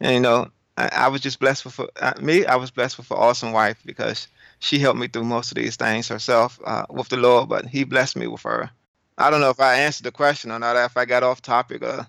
[0.00, 0.50] And you know,
[0.82, 2.44] I, I was just blessed with uh, me.
[2.46, 5.76] I was blessed with an awesome wife because she helped me through most of these
[5.76, 7.48] things herself uh, with the Lord.
[7.48, 8.70] But He blessed me with her.
[9.18, 10.76] I don't know if I answered the question or not.
[10.76, 12.06] If I got off topic or.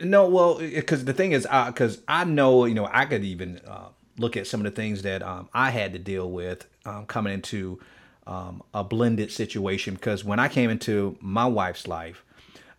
[0.00, 3.60] no, well, because the thing is, because uh, I know, you know, I could even
[3.66, 3.88] uh,
[4.18, 7.32] look at some of the things that um, I had to deal with um, coming
[7.32, 7.80] into
[8.26, 12.24] um, a blended situation because when I came into my wife's life,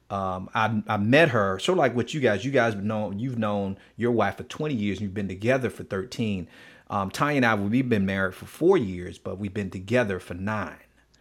[0.10, 3.38] um, I, I met her sort of like what you guys, you guys know, you've
[3.38, 6.48] known your wife for 20 years and you've been together for 13.
[6.90, 10.36] Um, Tanya and I, we've been married for four years, but we've been together for
[10.36, 10.78] nine.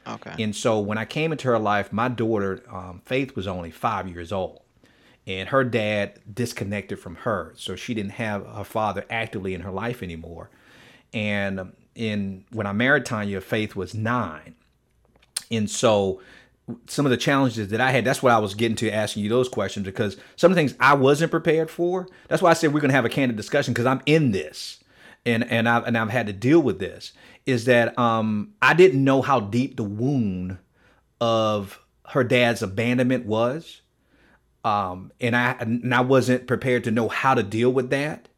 [0.07, 0.35] Okay.
[0.43, 4.07] And so when I came into her life, my daughter, um, Faith, was only five
[4.07, 4.61] years old.
[5.27, 7.55] And her dad disconnected from her.
[7.57, 10.51] So she didn't have her father actively in her life anymore.
[11.15, 14.57] And in when I married Tanya, Faith was nine,
[15.51, 16.21] and so
[16.87, 19.29] some of the challenges that I had, that's what I was getting to asking you
[19.29, 22.09] those questions because some of the things I wasn't prepared for.
[22.29, 24.83] That's why I said we're going to have a candid discussion because I'm in this
[25.27, 27.13] and and I've and I've had to deal with this.
[27.47, 30.59] Is that um I didn't know how deep the wound
[31.21, 33.83] of her dad's abandonment was,
[34.65, 38.29] um and I and I wasn't prepared to know how to deal with that.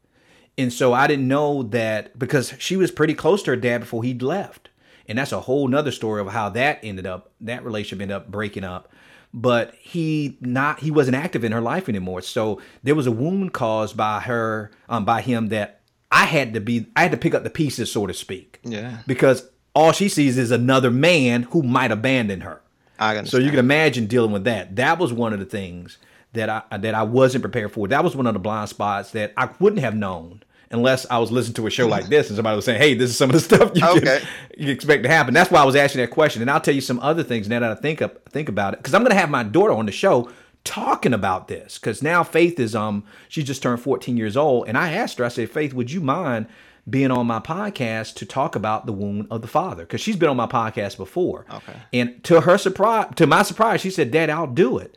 [0.58, 4.02] And so I didn't know that because she was pretty close to her dad before
[4.02, 4.70] he left.
[5.08, 8.30] And that's a whole nother story of how that ended up, that relationship ended up
[8.30, 8.92] breaking up.
[9.34, 12.22] But he not he wasn't active in her life anymore.
[12.22, 16.60] So there was a wound caused by her, um, by him that I had to
[16.60, 18.60] be I had to pick up the pieces, so to speak.
[18.64, 18.98] Yeah.
[19.06, 22.62] Because all she sees is another man who might abandon her.
[22.98, 24.76] I So you can imagine dealing with that.
[24.76, 25.98] That was one of the things
[26.32, 27.88] that I that I wasn't prepared for.
[27.88, 31.31] That was one of the blind spots that I wouldn't have known unless I was
[31.31, 33.35] listening to a show like this and somebody was saying, "Hey, this is some of
[33.35, 34.00] the stuff you, okay.
[34.00, 36.74] can, you expect to happen." That's why I was asking that question, and I'll tell
[36.74, 39.12] you some other things now that I think up, think about it, because I'm going
[39.12, 40.31] to have my daughter on the show
[40.64, 44.76] talking about this, because now Faith is um she just turned 14 years old, and
[44.76, 46.46] I asked her, I said, "Faith, would you mind?"
[46.88, 50.29] being on my podcast to talk about the wound of the father because she's been
[50.29, 51.44] on my podcast before.
[51.52, 51.72] Okay.
[51.92, 54.96] And to her surprise, to my surprise, she said, "Dad, I'll do it."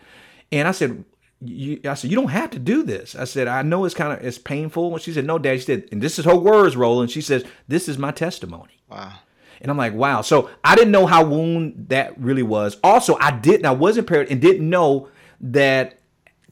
[0.51, 1.03] And I said,
[1.41, 3.15] you, I said, you don't have to do this.
[3.15, 4.93] I said, I know it's kind of it's painful.
[4.93, 5.59] And she said, no, Dad.
[5.59, 7.11] She said, and this is her words, Roland.
[7.11, 8.81] She says, this is my testimony.
[8.89, 9.13] Wow.
[9.61, 10.21] And I'm like, wow.
[10.21, 12.77] So I didn't know how wound that really was.
[12.83, 13.65] Also, I didn't.
[13.65, 15.09] I wasn't prepared and didn't know
[15.41, 15.99] that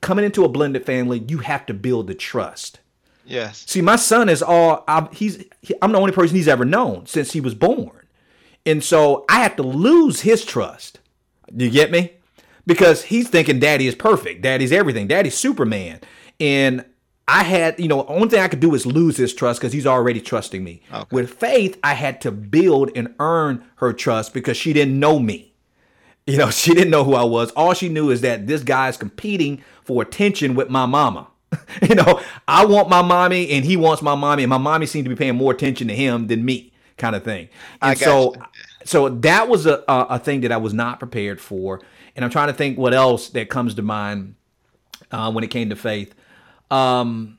[0.02, 2.80] coming into a blended family, you have to build the trust.
[3.26, 3.66] Yes.
[3.68, 4.84] See, my son is all.
[4.88, 5.44] I'm, he's.
[5.62, 8.08] He, I'm the only person he's ever known since he was born,
[8.66, 11.00] and so I have to lose his trust.
[11.54, 12.14] Do you get me?
[12.68, 14.44] Because he's thinking daddy is perfect.
[14.44, 15.08] Daddy's everything.
[15.08, 16.02] Daddy's Superman.
[16.40, 16.86] And
[17.28, 19.88] I had, you know, only thing I could do is lose his trust because he's
[19.88, 20.82] already trusting me.
[20.94, 21.08] Okay.
[21.10, 25.54] With faith, I had to build and earn her trust because she didn't know me.
[26.28, 27.52] You know, she didn't know who I was.
[27.52, 31.28] All she knew is that this guy is competing for attention with my mama.
[31.82, 35.06] you know, I want my mommy and he wants my mommy, and my mommy seemed
[35.06, 37.48] to be paying more attention to him than me, kind of thing.
[37.82, 38.42] And so, you
[38.84, 41.82] so that was a, a, a thing that I was not prepared for,
[42.18, 44.36] and I'm trying to think what else that comes to mind
[45.12, 46.16] uh, when it came to faith.
[46.72, 47.38] Um,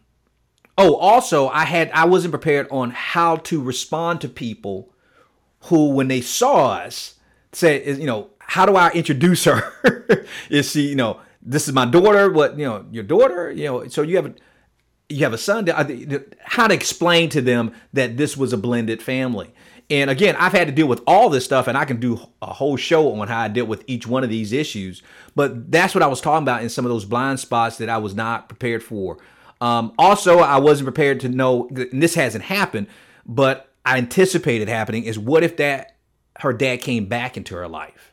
[0.79, 4.95] oh, also I had I wasn't prepared on how to respond to people
[5.62, 7.17] who, when they saw us,
[7.53, 10.25] said, you know, how do I introduce her?
[10.51, 12.31] is she, you know, this is my daughter?
[12.31, 13.51] What, you know, your daughter?
[13.51, 14.35] You know, so you have a
[15.09, 15.66] you have a son.
[16.40, 19.53] How to explain to them that this was a blended family?
[19.90, 22.53] And again, I've had to deal with all this stuff, and I can do a
[22.53, 25.03] whole show on how I dealt with each one of these issues.
[25.35, 27.97] But that's what I was talking about in some of those blind spots that I
[27.97, 29.18] was not prepared for.
[29.61, 32.87] Um, also, I wasn't prepared to know, this hasn't happened,
[33.27, 35.97] but I anticipated happening is what if that
[36.40, 38.12] her dad came back into her life?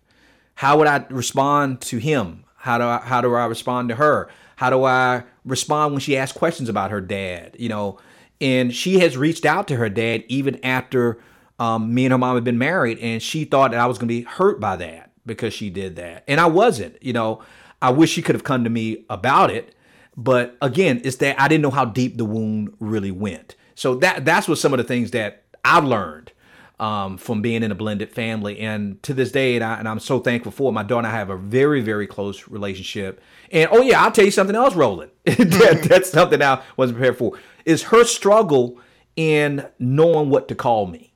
[0.55, 2.45] How would I respond to him?
[2.55, 4.29] How do I how do I respond to her?
[4.55, 7.55] How do I respond when she asks questions about her dad?
[7.59, 7.99] You know,
[8.39, 11.19] and she has reached out to her dad even after
[11.59, 14.07] um, me and her mom had been married, and she thought that I was going
[14.07, 17.01] to be hurt by that because she did that, and I wasn't.
[17.01, 17.41] You know,
[17.81, 19.73] I wish she could have come to me about it,
[20.17, 23.55] but again, it's that I didn't know how deep the wound really went.
[23.75, 26.31] So that that's what some of the things that I've learned
[26.79, 28.59] um, from being in a blended family.
[28.59, 31.07] And to this day, and, I, and I'm so thankful for it, my daughter and
[31.07, 33.21] I have a very, very close relationship.
[33.51, 35.11] And oh, yeah, I'll tell you something else, Roland.
[35.25, 35.87] that, mm-hmm.
[35.87, 37.39] that's something I wasn't prepared for.
[37.65, 38.79] Is her struggle
[39.15, 41.13] in knowing what to call me.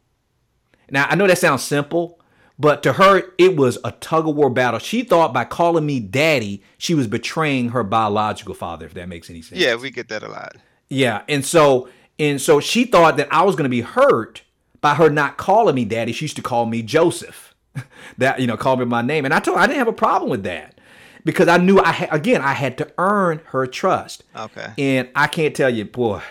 [0.89, 2.19] Now, I know that sounds simple,
[2.57, 4.79] but to her, it was a tug of war battle.
[4.79, 9.29] She thought by calling me daddy, she was betraying her biological father, if that makes
[9.29, 9.59] any sense.
[9.59, 10.55] Yeah, we get that a lot.
[10.89, 11.23] Yeah.
[11.29, 14.41] And so, and so she thought that I was going to be hurt
[14.81, 16.11] by her not calling me daddy.
[16.11, 17.53] She used to call me Joseph.
[18.17, 19.25] that, you know, call me my name.
[19.25, 20.78] And I told her I didn't have a problem with that
[21.23, 24.23] because I knew I had, again, I had to earn her trust.
[24.35, 24.73] Okay.
[24.77, 26.21] And I can't tell you, boy,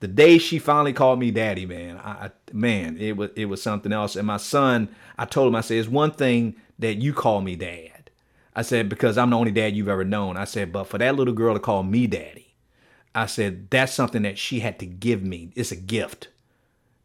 [0.00, 3.92] the day she finally called me daddy, man, I, man, it was it was something
[3.92, 4.16] else.
[4.16, 7.56] And my son, I told him, I said, it's one thing that you call me
[7.56, 8.10] dad.
[8.54, 10.36] I said because I'm the only dad you've ever known.
[10.36, 12.54] I said, but for that little girl to call me daddy,
[13.14, 15.50] I said that's something that she had to give me.
[15.56, 16.28] It's a gift.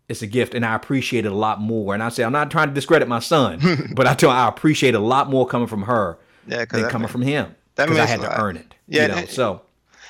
[0.09, 1.93] It's a gift, and I appreciate it a lot more.
[1.93, 4.95] And I said, I'm not trying to discredit my son, but I tell I appreciate
[4.95, 8.21] a lot more coming from her yeah, than coming from him That means I had
[8.21, 8.73] to earn it.
[8.87, 9.61] Yeah, you know, so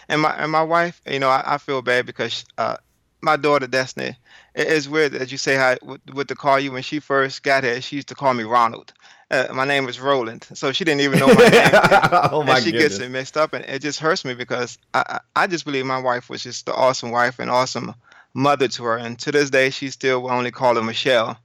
[0.09, 2.77] and my and my wife, you know, I, I feel bad because uh,
[3.21, 4.17] my daughter Destiny.
[4.53, 5.75] It is weird that you say how
[6.11, 7.81] what to call you when she first got here.
[7.81, 8.93] She used to call me Ronald.
[9.31, 11.69] Uh, my name is Roland, so she didn't even know my name.
[12.31, 12.97] oh my and she goodness.
[12.97, 15.99] gets it mixed up, and it just hurts me because I, I just believe my
[15.99, 17.95] wife was just the awesome wife and awesome
[18.35, 21.39] mother to her, and to this day she still will only call her Michelle.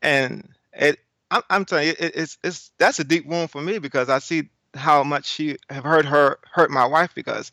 [0.00, 0.98] And it,
[1.32, 4.18] I'm, I'm telling you, it, it's it's that's a deep wound for me because I
[4.18, 7.50] see how much she have hurt her hurt my wife because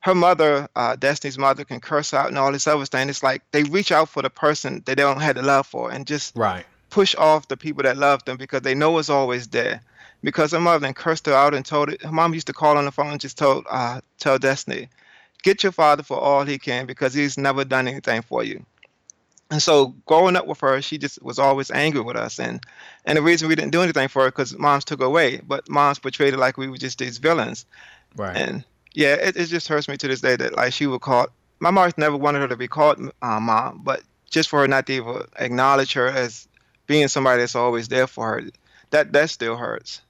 [0.00, 3.08] her mother, uh, Destiny's mother, can curse out and all this other thing.
[3.08, 5.90] It's like they reach out for the person that they don't have the love for
[5.90, 6.66] and just right.
[6.90, 9.80] push off the people that love them because they know it's always there.
[10.22, 12.02] Because her mother then cursed her out and told it.
[12.02, 14.88] Her mom used to call on the phone and just told, uh, tell Destiny,
[15.42, 18.64] get your father for all he can because he's never done anything for you.
[19.54, 22.40] And so growing up with her, she just was always angry with us.
[22.40, 22.60] And
[23.04, 25.68] and the reason we didn't do anything for her because moms took her away, but
[25.68, 27.64] moms portrayed it like we were just these villains.
[28.16, 28.36] Right.
[28.36, 28.64] And
[28.94, 31.28] yeah, it, it just hurts me to this day that like she would call.
[31.60, 34.88] My mom never wanted her to be called uh, mom, but just for her not
[34.88, 36.48] to even acknowledge her as
[36.88, 38.50] being somebody that's always there for her,
[38.90, 40.00] that that still hurts.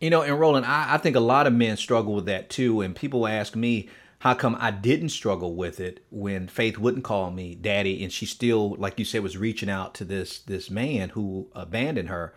[0.00, 2.80] You know, and Roland, I, I think a lot of men struggle with that too.
[2.82, 3.88] And people ask me,
[4.20, 8.26] how come I didn't struggle with it when Faith wouldn't call me daddy, and she
[8.26, 12.34] still, like you said, was reaching out to this this man who abandoned her.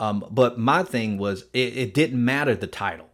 [0.00, 3.08] Um, but my thing was, it, it didn't matter the title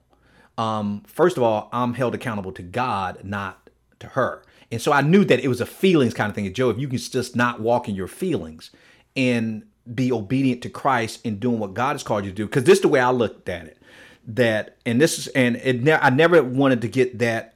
[0.58, 4.42] um, first of all, I'm held accountable to God, not to her.
[4.70, 6.52] And so I knew that it was a feelings kind of thing.
[6.52, 8.70] Joe, if you can just not walk in your feelings
[9.16, 12.64] and be obedient to Christ in doing what God has called you to do, because
[12.64, 13.78] this is the way I looked at it.
[14.26, 17.54] That and this is and it ne- I never wanted to get that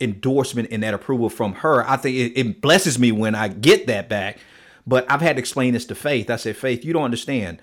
[0.00, 1.88] endorsement and that approval from her.
[1.88, 4.38] I think it, it blesses me when I get that back.
[4.86, 6.30] But I've had to explain this to Faith.
[6.30, 7.60] I said, Faith, you don't understand.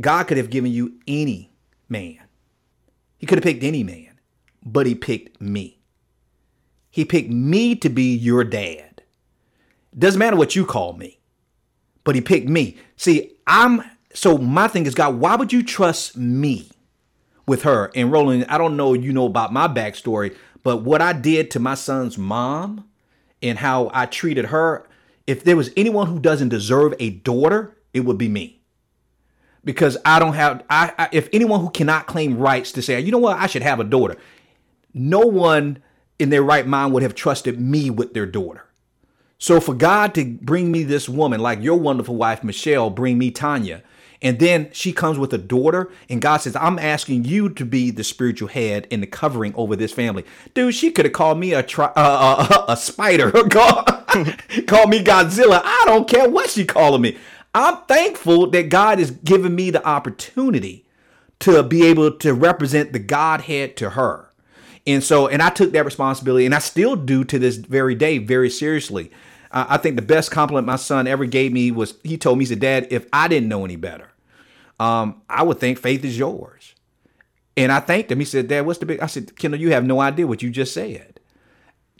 [0.00, 1.50] God could have given you any
[1.88, 2.24] man
[3.24, 4.20] he could have picked any man,
[4.62, 5.78] but he picked me.
[6.90, 9.02] He picked me to be your dad.
[9.98, 11.20] Doesn't matter what you call me,
[12.04, 12.76] but he picked me.
[12.96, 13.82] See, I'm
[14.12, 16.68] so my thing is, God, why would you trust me
[17.46, 17.90] with her?
[17.94, 21.60] And Roland, I don't know you know about my backstory, but what I did to
[21.60, 22.88] my son's mom
[23.40, 24.88] and how I treated her,
[25.26, 28.60] if there was anyone who doesn't deserve a daughter, it would be me
[29.64, 33.12] because I don't have I, I, if anyone who cannot claim rights to say, you
[33.12, 34.16] know what, I should have a daughter.
[34.92, 35.82] No one
[36.18, 38.66] in their right mind would have trusted me with their daughter.
[39.38, 43.30] So for God to bring me this woman, like your wonderful wife, Michelle, bring me
[43.30, 43.82] Tanya,
[44.24, 47.90] and then she comes with a daughter, and God says, I'm asking you to be
[47.90, 50.24] the spiritual head and the covering over this family.
[50.54, 53.84] Dude, she could have called me a tri- uh, uh, a spider, call,
[54.66, 55.60] call me Godzilla.
[55.62, 57.18] I don't care what she calling me.
[57.54, 60.86] I'm thankful that God has given me the opportunity
[61.40, 64.30] to be able to represent the Godhead to her.
[64.86, 68.16] And so, and I took that responsibility, and I still do to this very day,
[68.16, 69.10] very seriously.
[69.50, 72.44] Uh, I think the best compliment my son ever gave me was he told me,
[72.44, 74.08] he said, Dad, if I didn't know any better,
[74.80, 76.74] um, I would think faith is yours.
[77.56, 78.18] And I thanked him.
[78.18, 79.00] He said, Dad, what's the big?
[79.00, 81.20] I said, Kendall, you have no idea what you just said.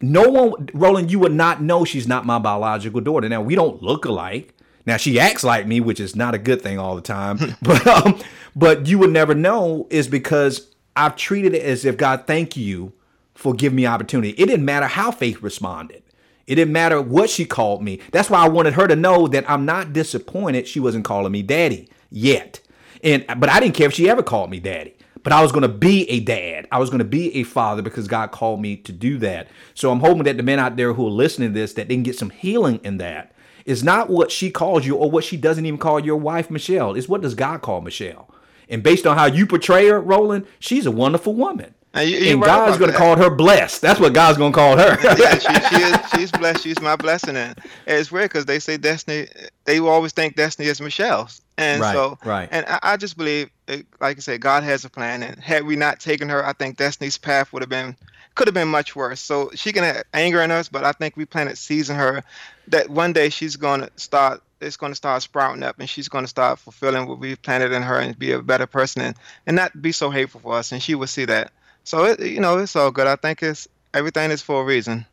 [0.02, 3.28] No one, Roland, you would not know she's not my biological daughter.
[3.28, 4.54] Now, we don't look alike.
[4.86, 7.38] Now, she acts like me, which is not a good thing all the time.
[7.62, 8.20] but, um,
[8.56, 12.92] but you would never know is because I've treated it as if God, thank you
[13.34, 14.30] for giving me opportunity.
[14.30, 16.02] It didn't matter how faith responded.
[16.46, 18.00] It didn't matter what she called me.
[18.12, 21.42] That's why I wanted her to know that I'm not disappointed she wasn't calling me
[21.42, 22.60] daddy yet.
[23.04, 24.96] And but I didn't care if she ever called me daddy.
[25.22, 26.68] But I was going to be a dad.
[26.70, 29.48] I was going to be a father because God called me to do that.
[29.72, 31.94] So I'm hoping that the men out there who are listening to this that they
[31.94, 33.32] can get some healing in that.
[33.64, 36.94] It's not what she calls you or what she doesn't even call your wife Michelle.
[36.94, 38.28] It's what does God call Michelle?
[38.68, 41.74] And based on how you portray her, Roland, she's a wonderful woman.
[41.94, 43.80] And, you, and God's going to call her blessed.
[43.80, 44.98] That's what God's going to call her.
[45.16, 45.96] yeah, she, she, is.
[46.14, 46.62] She's blessed.
[46.62, 47.36] She's my blessing.
[47.36, 49.28] And it's weird because they say destiny.
[49.64, 51.40] They always think destiny is Michelle's.
[51.56, 52.48] And right, so, right.
[52.50, 55.22] And I, I just believe, like I said, God has a plan.
[55.22, 57.96] And had we not taken her, I think Destiny's path would have been
[58.34, 59.20] could have been much worse.
[59.20, 62.24] So she can have anger in us, but I think we planted seeds in her
[62.68, 64.42] that one day she's going to start.
[64.60, 67.72] It's going to start sprouting up, and she's going to start fulfilling what we've planted
[67.72, 70.72] in her, and be a better person, and, and not be so hateful for us.
[70.72, 71.52] And she will see that.
[71.84, 73.06] So it, you know, it's all good.
[73.06, 75.04] I think it's everything is for a reason.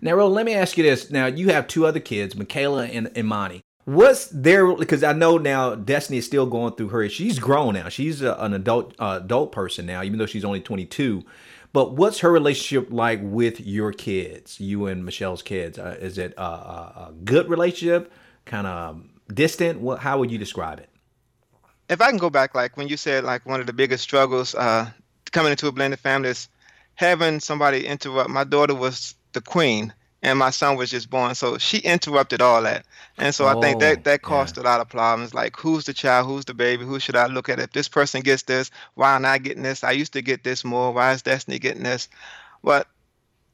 [0.00, 1.10] Now, Ro, let me ask you this.
[1.10, 3.60] Now, you have two other kids, Makayla and Imani.
[3.84, 4.74] What's there?
[4.74, 7.08] Because I know now Destiny is still going through her.
[7.08, 7.88] She's grown now.
[7.88, 11.24] She's a, an adult uh, adult person now, even though she's only 22.
[11.72, 15.78] But what's her relationship like with your kids, you and Michelle's kids?
[15.78, 18.12] Uh, is it a, a, a good relationship,
[18.44, 19.80] kind of distant?
[19.80, 20.00] What?
[20.00, 20.88] How would you describe it?
[21.88, 24.54] If I can go back, like when you said, like one of the biggest struggles
[24.54, 24.90] uh,
[25.32, 26.48] coming into a blended family is
[26.94, 28.30] having somebody interrupt.
[28.30, 32.62] My daughter was the queen, and my son was just born, so she interrupted all
[32.62, 32.84] that,
[33.16, 34.62] and so oh, I think that oh, that caused yeah.
[34.62, 35.34] a lot of problems.
[35.34, 36.26] Like, who's the child?
[36.26, 36.84] Who's the baby?
[36.84, 37.58] Who should I look at?
[37.58, 39.82] If this person gets this, why am I getting this?
[39.82, 40.92] I used to get this more.
[40.92, 42.08] Why is Destiny getting this?
[42.62, 42.86] But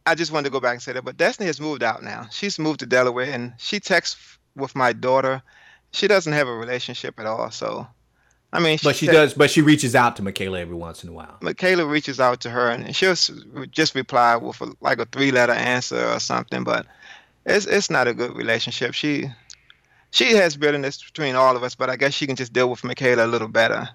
[0.07, 1.05] I just wanted to go back and say that.
[1.05, 2.27] But Destiny has moved out now.
[2.31, 5.43] She's moved to Delaware, and she texts with my daughter.
[5.93, 7.87] She doesn't have a relationship at all, so
[8.57, 9.35] I mean, but she, does.
[9.35, 11.37] But she reaches out to Makayla every once in a while.
[11.43, 13.15] Makayla reaches out to her, and she'll
[13.71, 16.65] just reply with a, like a three-letter answer or something.
[16.65, 16.87] But
[17.45, 18.95] it's it's not a good relationship.
[18.95, 19.27] She
[20.11, 22.81] she has bitterness between all of us, but I guess she can just deal with
[22.81, 23.91] Makayla a little better.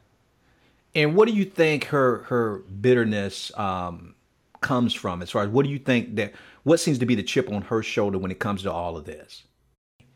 [0.93, 4.13] And what do you think her her bitterness um,
[4.61, 5.23] comes from?
[5.23, 7.63] As far as what do you think that what seems to be the chip on
[7.63, 9.41] her shoulder when it comes to all of this?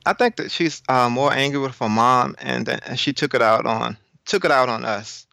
[0.06, 3.42] I think that she's uh, more angry with her mom, and, and she took it
[3.42, 5.28] out on took it out on us,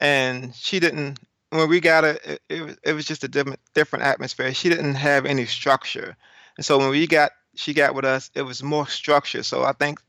[0.00, 1.18] and she didn't.
[1.50, 4.54] When we got it, it, it, was just a different different atmosphere.
[4.54, 6.16] She didn't have any structure,
[6.56, 9.42] and so when we got she got with us, it was more structure.
[9.42, 10.00] So I think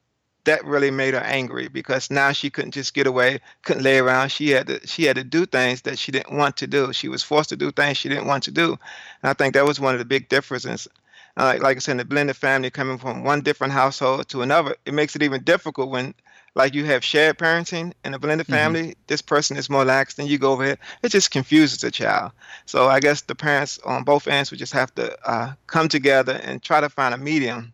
[0.45, 4.30] that really made her angry because now she couldn't just get away, couldn't lay around.
[4.30, 6.93] She had to she had to do things that she didn't want to do.
[6.93, 9.65] She was forced to do things she didn't want to do, and I think that
[9.65, 10.88] was one of the big differences.
[11.36, 14.93] Uh, like I said, the blended family coming from one different household to another, it
[14.93, 16.13] makes it even difficult when
[16.56, 18.56] like you have shared parenting in a blended mm-hmm.
[18.56, 19.02] family, mm-hmm.
[19.08, 20.80] this person is more lax than you go over it.
[21.02, 22.32] It just confuses the child.
[22.66, 26.39] So I guess the parents on both ends would just have to uh, come together
[26.44, 27.74] and try to find a medium.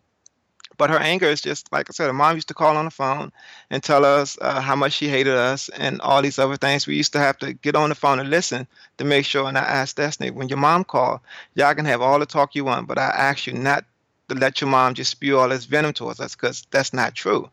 [0.78, 2.08] But her anger is just like I said.
[2.08, 3.34] Her mom used to call on the phone
[3.70, 6.88] and tell us uh, how much she hated us and all these other things.
[6.88, 8.66] We used to have to get on the phone and listen
[8.98, 9.46] to make sure.
[9.46, 11.20] And I asked Destiny, when your mom called,
[11.54, 13.84] y'all can have all the talk you want, but I ask you not
[14.30, 17.50] to let your mom just spew all this venom towards us because that's not true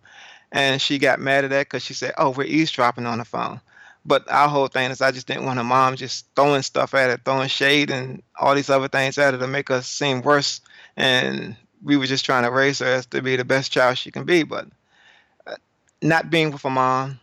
[0.57, 3.61] and she got mad at that because she said, "Oh, we're eavesdropping on the phone."
[4.07, 7.11] But our whole thing is, I just didn't want her mom just throwing stuff at
[7.11, 10.63] her, throwing shade and all these other things at her to make us seem worse.
[10.97, 14.11] And we were just trying to raise her as to be the best child she
[14.11, 14.45] can be.
[14.45, 14.69] But
[15.47, 15.57] uh,
[16.01, 17.21] not being with her mom,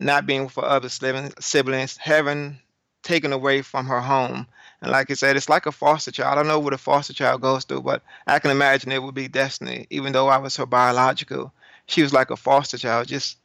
[0.00, 2.58] not being with her other siblings, having
[3.04, 4.48] taken away from her home.
[4.80, 6.32] And like I said, it's like a foster child.
[6.32, 9.14] I don't know what a foster child goes through, but I can imagine it would
[9.14, 11.52] be destiny, even though I was her biological
[11.92, 13.08] she was like a foster child.
[13.08, 13.38] Just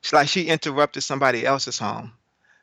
[0.00, 2.12] it's like she interrupted somebody else's home.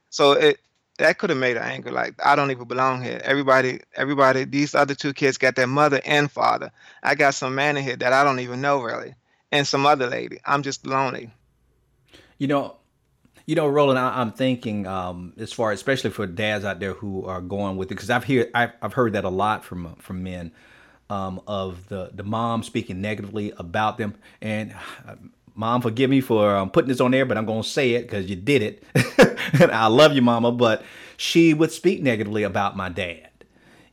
[0.09, 0.59] So it
[0.97, 1.91] that could have made her angry.
[1.91, 3.21] Like I don't even belong here.
[3.23, 6.71] Everybody, everybody, these other two kids got their mother and father.
[7.03, 9.15] I got some man in here that I don't even know really,
[9.51, 10.39] and some other lady.
[10.45, 11.31] I'm just lonely.
[12.37, 12.75] You know,
[13.45, 17.25] you know, Roland, I, am thinking um, as far, especially for dads out there who
[17.25, 20.23] are going with it, because I've heard I've, I've heard that a lot from from
[20.23, 20.51] men
[21.09, 24.73] um, of the the mom speaking negatively about them, and
[25.07, 25.15] uh,
[25.55, 28.29] mom, forgive me for um, putting this on there, but I'm gonna say it because
[28.29, 28.83] you did it,
[29.61, 30.51] and I love you, mama.
[30.51, 30.83] But
[31.17, 33.23] she would speak negatively about my dad.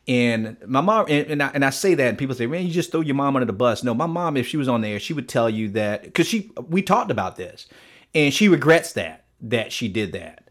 [0.06, 2.72] And my mom, and, and, I, and I say that, and people say, "Man, you
[2.72, 5.00] just throw your mom under the bus." No, my mom, if she was on there,
[5.00, 7.66] she would tell you that because she, we talked about this,
[8.14, 10.43] and she regrets that that she did that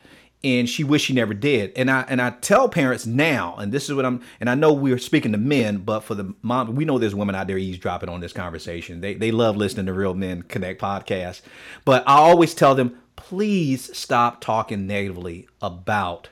[0.43, 1.71] and she wished she never did.
[1.75, 4.73] And I and I tell parents now, and this is what I'm and I know
[4.73, 8.09] we're speaking to men, but for the mom, we know there's women out there eavesdropping
[8.09, 9.01] on this conversation.
[9.01, 11.41] They they love listening to Real Men Connect podcast.
[11.85, 16.29] But I always tell them, please stop talking negatively about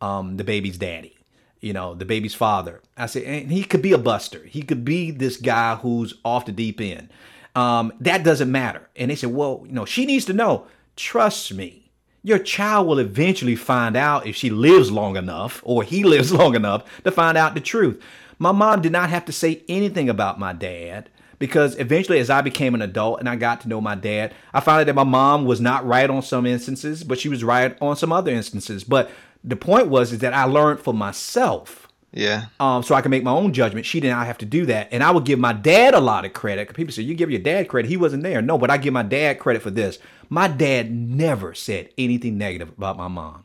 [0.00, 1.16] um, the baby's daddy.
[1.60, 2.82] You know, the baby's father.
[2.96, 4.44] I say, and he could be a buster.
[4.44, 7.08] He could be this guy who's off the deep end.
[7.56, 8.88] Um, that doesn't matter.
[8.94, 10.66] And they said, well, you know, she needs to know.
[10.94, 11.85] Trust me
[12.26, 16.56] your child will eventually find out if she lives long enough or he lives long
[16.56, 18.02] enough to find out the truth.
[18.36, 21.08] My mom did not have to say anything about my dad
[21.38, 24.58] because eventually, as I became an adult and I got to know my dad, I
[24.58, 27.80] found out that my mom was not right on some instances, but she was right
[27.80, 28.82] on some other instances.
[28.82, 29.08] But
[29.44, 31.85] the point was is that I learned for myself
[32.16, 32.46] yeah.
[32.58, 33.84] Um, so I can make my own judgment.
[33.84, 34.88] She did not have to do that.
[34.90, 36.72] And I would give my dad a lot of credit.
[36.72, 37.88] People say, you give your dad credit.
[37.88, 38.40] He wasn't there.
[38.40, 39.98] No, but I give my dad credit for this.
[40.30, 43.44] My dad never said anything negative about my mom.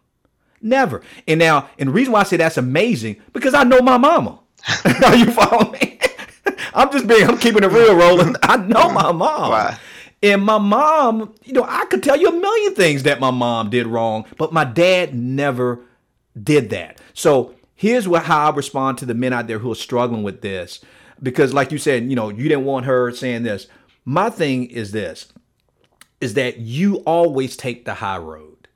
[0.62, 1.02] Never.
[1.28, 4.40] And now, and the reason why I say that's amazing, because I know my mama.
[5.06, 6.00] Are you following me?
[6.74, 8.38] I'm just being, I'm keeping it real, Roland.
[8.42, 9.50] I know my mom.
[9.52, 9.78] Why?
[10.24, 13.70] And my mom, you know, I could tell you a million things that my mom
[13.70, 15.82] did wrong, but my dad never
[16.42, 17.02] did that.
[17.14, 20.42] So here's what how I respond to the men out there who are struggling with
[20.42, 20.82] this.
[21.22, 23.66] Because like you said, you know, you didn't want her saying this.
[24.06, 25.34] My thing is this
[26.20, 28.68] is that you always take the high road.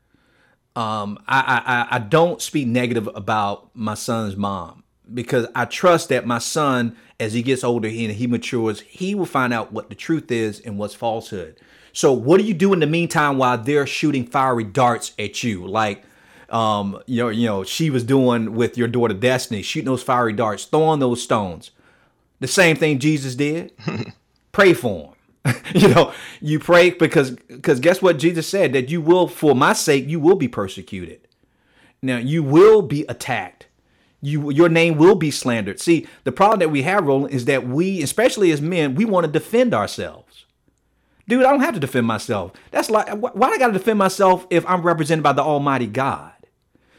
[0.76, 4.84] Um, I, I I don't speak negative about my son's mom
[5.14, 9.28] because I trust that my son, as he gets older and he matures, he will
[9.28, 11.60] find out what the truth is and what's falsehood.
[11.93, 15.68] So, what do you do in the meantime while they're shooting fiery darts at you?
[15.68, 16.03] Like,
[16.50, 20.34] um, you know, you know, she was doing with your daughter Destiny, shooting those fiery
[20.34, 21.72] darts, throwing those stones.
[22.39, 23.72] The same thing Jesus did.
[24.52, 25.56] pray for him.
[25.76, 29.74] you know, you pray because because guess what Jesus said that you will for my
[29.74, 31.28] sake you will be persecuted.
[32.02, 33.68] Now you will be attacked.
[34.22, 35.80] You your name will be slandered.
[35.80, 39.26] See, the problem that we have, Roland, is that we, especially as men, we want
[39.26, 40.46] to defend ourselves.
[41.28, 42.52] Dude, I don't have to defend myself.
[42.72, 46.32] That's like why I got to defend myself if I'm represented by the Almighty God.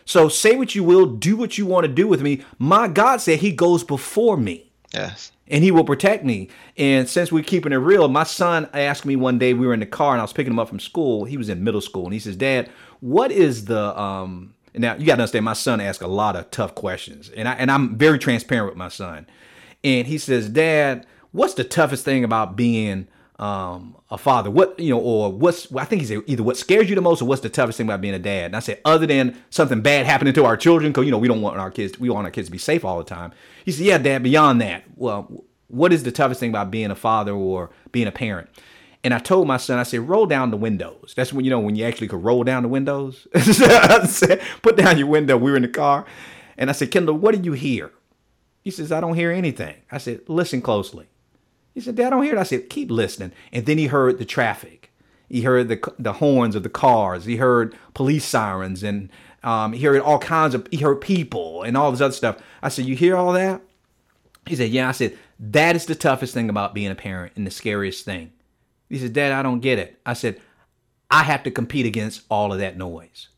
[0.07, 2.42] So say what you will, do what you want to do with me.
[2.59, 4.70] My God said he goes before me.
[4.94, 5.32] Yes.
[5.48, 6.48] And he will protect me.
[6.76, 9.80] And since we're keeping it real, my son asked me one day, we were in
[9.80, 11.24] the car and I was picking him up from school.
[11.24, 12.04] He was in middle school.
[12.04, 16.02] And he says, Dad, what is the um now you gotta understand my son asks
[16.02, 17.28] a lot of tough questions.
[17.30, 19.26] And I and I'm very transparent with my son.
[19.82, 23.09] And he says, Dad, what's the toughest thing about being
[23.39, 24.51] um, a father?
[24.51, 27.22] What you know, or what's I think he said either what scares you the most
[27.22, 28.47] or what's the toughest thing about being a dad?
[28.47, 31.28] And I said, other than something bad happening to our children, because you know we
[31.28, 33.32] don't want our kids, we want our kids to be safe all the time.
[33.64, 34.22] He said, yeah, Dad.
[34.22, 38.12] Beyond that, well, what is the toughest thing about being a father or being a
[38.12, 38.49] parent?
[39.05, 41.14] And I told my son, I said, roll down the windows.
[41.16, 43.28] That's when you know when you actually could roll down the windows.
[43.34, 45.37] I said, put down your window.
[45.37, 46.07] We were in the car,
[46.59, 47.93] and I said, Kendall, what do you hear?
[48.62, 49.76] He says, I don't hear anything.
[49.93, 51.07] I said, listen closely.
[51.76, 52.38] He said, Dad, I don't hear it.
[52.38, 53.32] I said, keep listening.
[53.52, 54.90] And then he heard the traffic.
[55.28, 57.26] He heard the the horns of the cars.
[57.26, 59.10] He heard police sirens and
[59.42, 62.38] um, he heard all kinds of, he heard people and all this other stuff.
[62.62, 63.60] I said, you hear all that?
[64.46, 64.88] He said, yeah.
[64.88, 68.32] I said, that is the toughest thing about being a parent and the scariest thing.
[68.88, 70.00] He said, Dad, I don't get it.
[70.06, 70.40] I said,
[71.10, 73.28] I have to compete against all of that noise.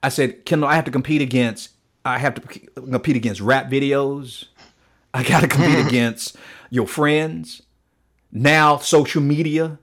[0.00, 1.70] I said, Kendall, I have to compete against,
[2.04, 4.44] I have to compete against rap videos.
[5.12, 6.36] I got to compete against
[6.70, 7.62] your friends,
[8.32, 9.78] now social media.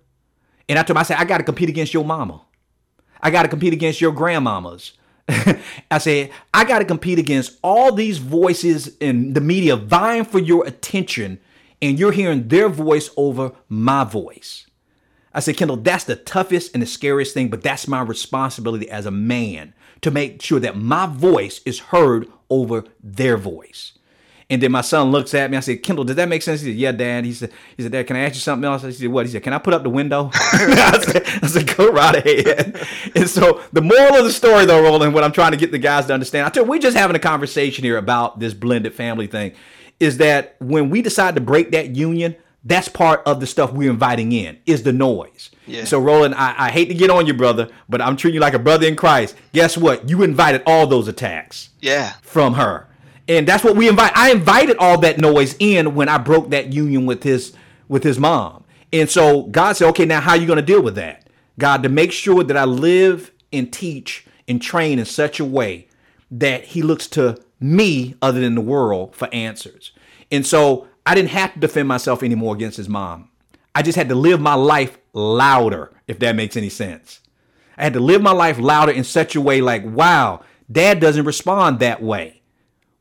[0.70, 2.42] And I told him, I said, I got to compete against your mama.
[3.22, 4.92] I got to compete against your grandmamas.
[5.90, 10.40] I said, I got to compete against all these voices in the media vying for
[10.40, 11.40] your attention,
[11.82, 14.68] and you're hearing their voice over my voice.
[15.34, 19.06] I said, Kendall, that's the toughest and the scariest thing, but that's my responsibility as
[19.06, 23.94] a man to make sure that my voice is heard over their voice.
[24.54, 25.58] And then my son looks at me.
[25.58, 26.62] I said, Kendall, does that make sense?
[26.62, 27.26] He said, Yeah, Dad.
[27.26, 28.84] He said, He said, Dad, can I ask you something else?
[28.84, 29.26] I said, What?
[29.26, 30.30] He said, Can I put up the window?
[30.34, 32.88] I, said, I said, Go right ahead.
[33.16, 35.80] And so the moral of the story, though, Roland, what I'm trying to get the
[35.80, 38.94] guys to understand, I tell you, we're just having a conversation here about this blended
[38.94, 39.54] family thing,
[40.00, 43.90] is that when we decide to break that union, that's part of the stuff we're
[43.90, 45.50] inviting in is the noise.
[45.66, 45.86] Yeah.
[45.86, 48.54] So Roland, I, I hate to get on you, brother, but I'm treating you like
[48.54, 49.36] a brother in Christ.
[49.52, 50.08] Guess what?
[50.08, 51.70] You invited all those attacks.
[51.82, 52.14] Yeah.
[52.22, 52.88] From her.
[53.28, 54.12] And that's what we invite.
[54.16, 57.54] I invited all that noise in when I broke that union with his
[57.88, 58.64] with his mom.
[58.92, 61.30] And so God said, okay, now how are you going to deal with that?
[61.60, 65.88] God, to make sure that I live and teach and train in such a way
[66.32, 69.92] that he looks to me other than the world for answers.
[70.32, 73.30] And so I didn't have to defend myself anymore against his mom.
[73.76, 77.20] I just had to live my life louder, if that makes any sense.
[77.78, 81.26] I had to live my life louder in such a way like, wow, dad doesn't
[81.26, 82.43] respond that way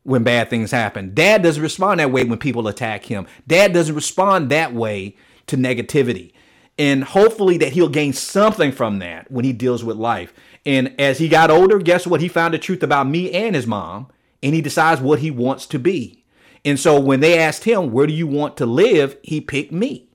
[0.03, 1.13] when bad things happen.
[1.13, 3.25] Dad doesn't respond that way when people attack him.
[3.47, 5.15] Dad doesn't respond that way
[5.47, 6.33] to negativity.
[6.77, 10.33] And hopefully that he'll gain something from that when he deals with life.
[10.65, 12.21] And as he got older, guess what?
[12.21, 14.07] He found the truth about me and his mom,
[14.41, 16.25] and he decides what he wants to be.
[16.65, 19.17] And so when they asked him, where do you want to live?
[19.21, 20.09] He picked me.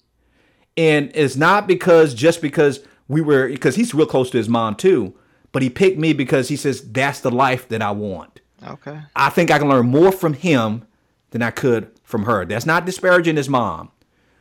[0.77, 4.75] And it's not because just because we were, because he's real close to his mom
[4.75, 5.15] too,
[5.53, 8.41] but he picked me because he says, that's the life that I want.
[8.67, 9.01] Okay.
[9.15, 10.87] I think I can learn more from him
[11.31, 12.45] than I could from her.
[12.45, 13.91] That's not disparaging his mom,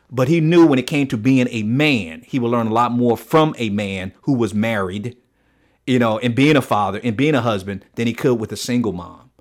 [0.10, 2.92] but he knew when it came to being a man, he would learn a lot
[2.92, 5.18] more from a man who was married,
[5.86, 8.58] you know, and being a father and being a husband than he could with a
[8.58, 9.32] single mom.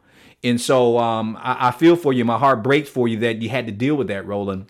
[0.44, 2.24] And so um, I, I feel for you.
[2.24, 4.66] My heart breaks for you that you had to deal with that, Roland.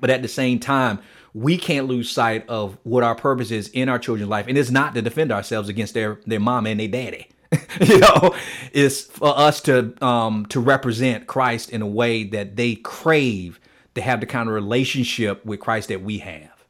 [0.00, 1.00] But at the same time,
[1.32, 4.46] we can't lose sight of what our purpose is in our children's life.
[4.46, 7.28] And it's not to defend ourselves against their, their mom and their daddy.
[7.80, 8.34] you know,
[8.72, 13.58] it's for us to um, to represent Christ in a way that they crave
[13.94, 16.64] to have the kind of relationship with Christ that we have.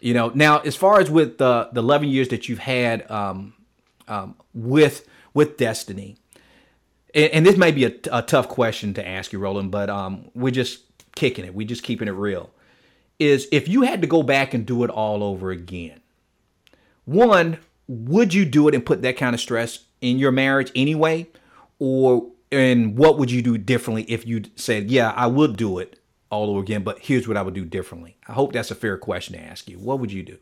[0.00, 3.54] You know, now as far as with the the eleven years that you've had um,
[4.08, 6.16] um, with with Destiny,
[7.14, 10.30] and, and this may be a, a, tough question to ask you, Roland, but um,
[10.34, 10.82] we're just
[11.14, 11.54] kicking it.
[11.54, 12.50] We're just keeping it real.
[13.20, 16.00] Is if you had to go back and do it all over again,
[17.04, 21.28] one, would you do it and put that kind of stress in your marriage anyway?
[21.78, 25.98] Or and what would you do differently if you said, yeah, I would do it
[26.30, 28.16] all over again, but here's what I would do differently?
[28.26, 29.78] I hope that's a fair question to ask you.
[29.78, 30.38] What would you do?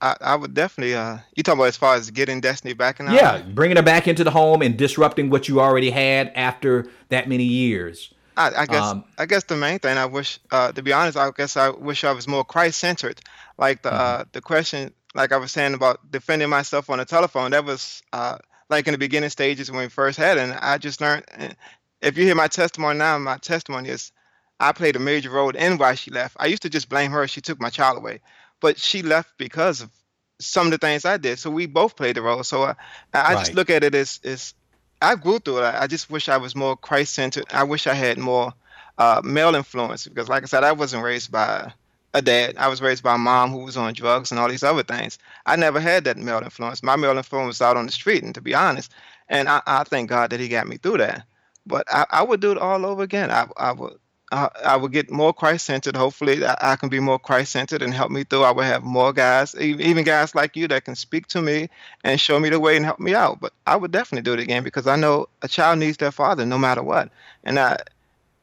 [0.00, 0.94] I, I would definitely.
[0.94, 3.06] Uh, you talking about as far as getting Destiny back in?
[3.06, 7.28] Yeah, bringing her back into the home and disrupting what you already had after that
[7.28, 8.14] many years.
[8.36, 8.82] I, I guess.
[8.84, 11.70] Um, I guess the main thing I wish, uh, to be honest, I guess I
[11.70, 13.20] wish I was more Christ centered.
[13.58, 14.20] Like the mm-hmm.
[14.20, 18.02] uh, the question, like I was saying about defending myself on the telephone, that was
[18.12, 18.38] uh,
[18.70, 20.42] like in the beginning stages when we first had it.
[20.42, 21.24] And I just learned.
[22.00, 24.12] If you hear my testimony now, my testimony is
[24.60, 26.36] I played a major role in why she left.
[26.38, 28.20] I used to just blame her; she took my child away
[28.60, 29.90] but she left because of
[30.40, 31.38] some of the things I did.
[31.38, 32.42] So we both played the role.
[32.44, 32.74] So I,
[33.12, 33.38] I right.
[33.38, 34.54] just look at it as, as
[35.00, 35.74] I grew through it.
[35.74, 37.46] I just wish I was more Christ centered.
[37.52, 38.52] I wish I had more
[38.96, 41.72] uh, male influence because, like I said, I wasn't raised by
[42.14, 42.56] a dad.
[42.56, 45.18] I was raised by a mom who was on drugs and all these other things.
[45.46, 46.82] I never had that male influence.
[46.82, 48.92] My male influence was out on the street, and to be honest,
[49.28, 51.24] and I, I thank God that He got me through that.
[51.66, 53.30] But I, I would do it all over again.
[53.30, 53.98] I, I would
[54.30, 55.96] I, I would get more Christ centered.
[55.96, 58.42] Hopefully, I, I, can be more Christ centered and help me through.
[58.42, 61.68] I would have more guys, even guys like you, that can speak to me
[62.04, 63.40] and show me the way and help me out.
[63.40, 66.44] But I would definitely do it again because I know a child needs their father
[66.44, 67.10] no matter what,
[67.44, 67.78] and I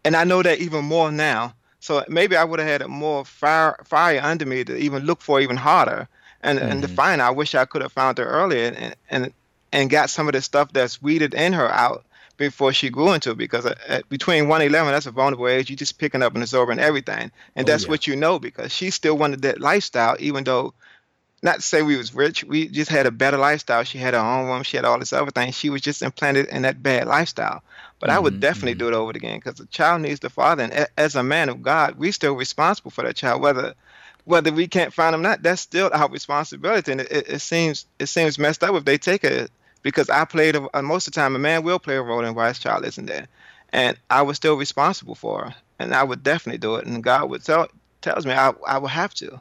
[0.04, 1.54] and I know that even more now.
[1.86, 5.40] So maybe I would have had more fire fire under me to even look for
[5.40, 6.08] even harder.
[6.42, 6.72] And mm-hmm.
[6.72, 7.22] and to find.
[7.22, 9.34] I wish I could have found her earlier and and
[9.72, 12.04] and got some of the stuff that's weeded in her out
[12.38, 13.38] before she grew into it.
[13.38, 15.70] Because uh, at, between 1 11 that's a vulnerable age.
[15.70, 17.32] You're just picking up and absorbing everything.
[17.56, 17.90] And oh, that's yeah.
[17.90, 20.74] what you know because she still wanted that lifestyle even though
[21.44, 22.44] not to say we was rich.
[22.44, 23.84] We just had a better lifestyle.
[23.84, 24.64] She had her own room.
[24.64, 27.62] She had all this other thing she was just implanted in that bad lifestyle
[28.00, 28.80] but mm-hmm, i would mm-hmm, definitely mm-hmm.
[28.80, 31.62] do it over again because the child needs the father and as a man of
[31.62, 33.74] god we're still responsible for that child whether
[34.26, 37.86] whether we can't find them not that's still our responsibility and it, it, it seems
[38.00, 39.52] it seems messed up if they take it
[39.86, 42.34] because I played a, most of the time a man will play a role in
[42.34, 43.28] why his child isn't there,
[43.72, 47.30] and I was still responsible for her, and I would definitely do it, and God
[47.30, 47.68] would tell
[48.02, 49.40] tells me I I would have to.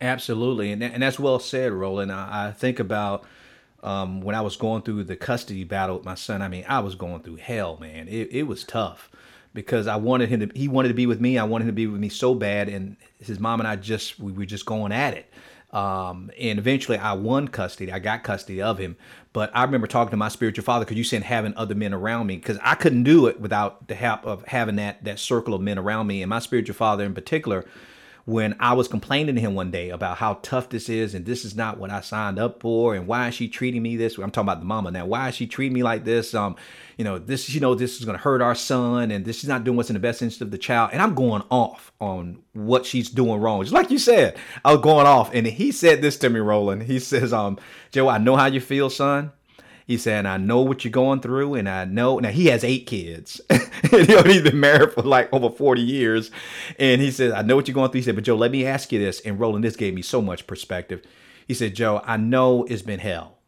[0.00, 2.12] Absolutely, and and that's well said, Roland.
[2.12, 3.24] I, I think about.
[3.84, 6.80] Um, when I was going through the custody battle with my son, I mean, I
[6.80, 8.08] was going through hell, man.
[8.08, 9.10] It, it was tough
[9.52, 11.38] because I wanted him to, he wanted to be with me.
[11.38, 12.68] I wanted him to be with me so bad.
[12.68, 15.30] And his mom and I just, we were just going at it.
[15.70, 17.92] Um, and eventually I won custody.
[17.92, 18.96] I got custody of him.
[19.32, 22.28] But I remember talking to my spiritual father because you said having other men around
[22.28, 25.60] me because I couldn't do it without the help of having that that circle of
[25.60, 26.22] men around me.
[26.22, 27.66] And my spiritual father in particular
[28.26, 31.44] when I was complaining to him one day about how tough this is and this
[31.44, 34.24] is not what I signed up for and why is she treating me this way?
[34.24, 35.04] I'm talking about the mama now.
[35.04, 36.34] Why is she treating me like this?
[36.34, 36.56] Um,
[36.96, 39.64] you know, this you know, this is gonna hurt our son and this is not
[39.64, 40.90] doing what's in the best interest of the child.
[40.92, 43.62] And I'm going off on what she's doing wrong.
[43.62, 45.34] Just like you said, I was going off.
[45.34, 46.84] And he said this to me, Roland.
[46.84, 47.58] He says, um,
[47.90, 49.32] Joe, I know how you feel, son.
[49.86, 52.86] He said, I know what you're going through, and I know now he has eight
[52.86, 53.40] kids.
[53.92, 56.30] you know, he's been married for like over 40 years.
[56.78, 57.98] And he said, I know what you're going through.
[57.98, 59.20] He said, But Joe, let me ask you this.
[59.20, 61.02] And Roland, this gave me so much perspective.
[61.46, 63.38] He said, Joe, I know it's been hell.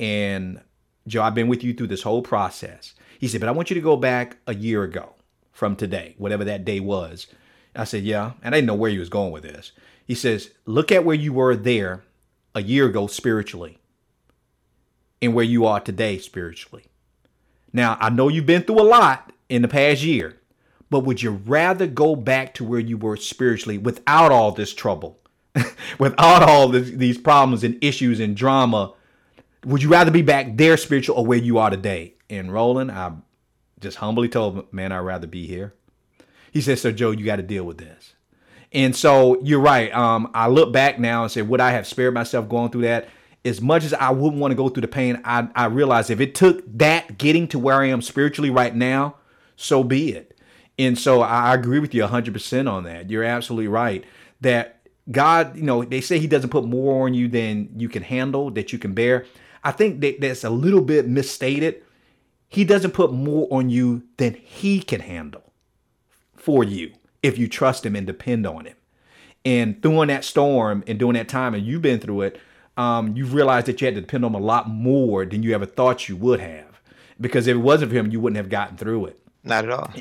[0.00, 0.60] And
[1.06, 2.94] Joe, I've been with you through this whole process.
[3.20, 5.14] He said, But I want you to go back a year ago
[5.52, 7.28] from today, whatever that day was.
[7.76, 8.32] I said, Yeah.
[8.42, 9.70] And I didn't know where he was going with this.
[10.04, 12.02] He says, Look at where you were there
[12.52, 13.77] a year ago spiritually
[15.20, 16.84] and where you are today spiritually.
[17.72, 20.36] Now, I know you've been through a lot in the past year,
[20.90, 25.18] but would you rather go back to where you were spiritually without all this trouble,
[25.98, 28.94] without all this, these problems and issues and drama?
[29.64, 32.14] Would you rather be back there spiritual or where you are today?
[32.30, 33.12] And Roland, I
[33.80, 35.74] just humbly told him, man, I'd rather be here.
[36.52, 38.14] He said, So, Joe, you got to deal with this.
[38.72, 39.92] And so you're right.
[39.94, 43.08] Um, I look back now and say, would I have spared myself going through that?
[43.44, 46.20] As much as I wouldn't want to go through the pain, I, I realized if
[46.20, 49.16] it took that getting to where I am spiritually right now,
[49.56, 50.38] so be it.
[50.78, 53.10] And so I agree with you 100% on that.
[53.10, 54.04] You're absolutely right
[54.40, 54.78] that
[55.10, 58.50] God, you know, they say He doesn't put more on you than you can handle,
[58.52, 59.24] that you can bear.
[59.64, 61.82] I think that that's a little bit misstated.
[62.48, 65.52] He doesn't put more on you than He can handle
[66.36, 68.76] for you if you trust Him and depend on Him.
[69.44, 72.40] And through that storm and during that time, and you've been through it,
[72.78, 75.54] um, you realize that you had to depend on him a lot more than you
[75.54, 76.80] ever thought you would have.
[77.20, 79.20] Because if it wasn't for him, you wouldn't have gotten through it.
[79.42, 79.92] Not at all.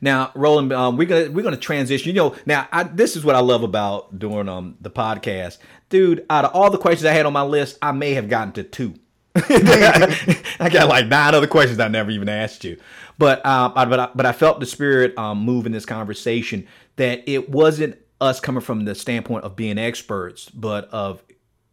[0.00, 2.08] Now, Roland, um, we're gonna we're gonna transition.
[2.08, 5.58] You know, now I, this is what I love about doing um the podcast,
[5.88, 6.24] dude.
[6.30, 8.62] Out of all the questions I had on my list, I may have gotten to
[8.62, 8.94] two.
[9.34, 12.78] I got like nine other questions I never even asked you,
[13.18, 16.66] but um, I, but I, but I felt the spirit um move in this conversation
[16.96, 21.22] that it wasn't us coming from the standpoint of being experts, but of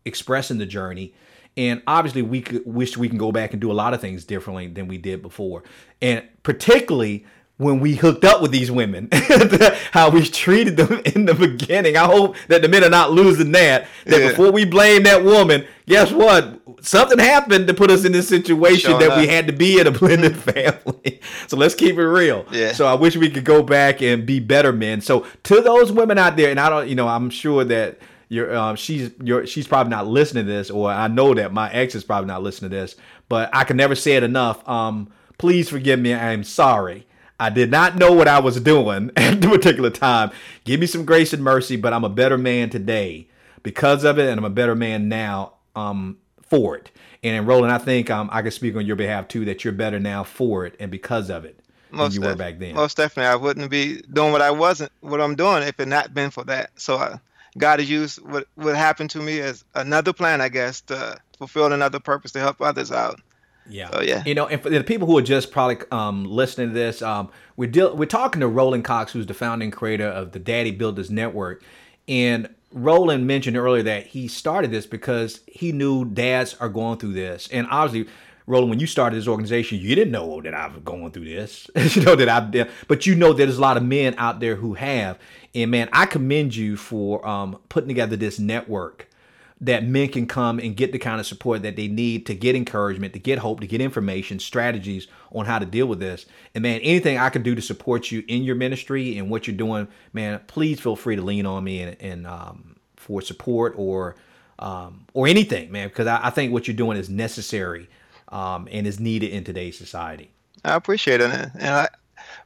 [0.05, 1.13] expressing the journey.
[1.57, 4.25] And obviously, we could wish we can go back and do a lot of things
[4.25, 5.63] differently than we did before.
[6.01, 7.25] And particularly
[7.57, 9.07] when we hooked up with these women,
[9.91, 11.95] how we treated them in the beginning.
[11.95, 13.87] I hope that the men are not losing that.
[14.05, 14.29] That yeah.
[14.29, 16.59] before we blame that woman, guess what?
[16.81, 19.19] Something happened to put us in this situation sure that enough.
[19.19, 21.21] we had to be in a blended family.
[21.47, 22.45] so let's keep it real.
[22.51, 22.73] Yeah.
[22.73, 24.99] So I wish we could go back and be better men.
[24.99, 27.99] So to those women out there, and I don't, you know, I'm sure that
[28.29, 31.71] you're um, she's you're, she's probably not listening to this, or I know that my
[31.71, 32.95] ex is probably not listening to this,
[33.29, 34.67] but I can never say it enough.
[34.67, 36.13] Um, please forgive me.
[36.13, 37.07] I'm sorry.
[37.39, 40.31] I did not know what I was doing at the particular time.
[40.63, 43.27] Give me some grace and mercy, but I'm a better man today
[43.63, 46.91] because of it, and I'm a better man now um, for it.
[47.23, 49.99] And Roland, I think um, I can speak on your behalf too that you're better
[49.99, 51.59] now for it and because of it
[51.91, 52.75] most than you were back then.
[52.75, 56.13] Most definitely, I wouldn't be doing what I wasn't, what I'm doing, if it not
[56.13, 56.71] been for that.
[56.75, 57.19] So I,
[57.57, 61.71] God has used what what happened to me as another plan, I guess, to fulfill
[61.71, 63.21] another purpose to help others out.
[63.67, 63.89] Yeah.
[63.91, 64.23] So, yeah.
[64.25, 67.29] You know, and for the people who are just probably um, listening to this, um,
[67.57, 71.09] we're deal- we're talking to Roland Cox, who's the founding creator of the Daddy Builders
[71.09, 71.63] Network,
[72.07, 77.13] and Roland mentioned earlier that he started this because he knew dads are going through
[77.13, 78.11] this, and obviously.
[78.47, 81.69] Roland, when you started this organization, you didn't know that I was going through this.
[81.95, 84.55] you know that I, but you know that there's a lot of men out there
[84.55, 85.17] who have,
[85.55, 89.09] and man, I commend you for um, putting together this network
[89.61, 92.55] that men can come and get the kind of support that they need to get
[92.55, 96.25] encouragement, to get hope, to get information, strategies on how to deal with this.
[96.53, 99.55] And man, anything I can do to support you in your ministry and what you're
[99.55, 104.15] doing, man, please feel free to lean on me and, and um, for support or
[104.57, 107.89] um, or anything, man, because I, I, think what you're doing is necessary
[108.29, 110.31] um, and is needed in today's society.
[110.63, 111.89] I appreciate it, and I,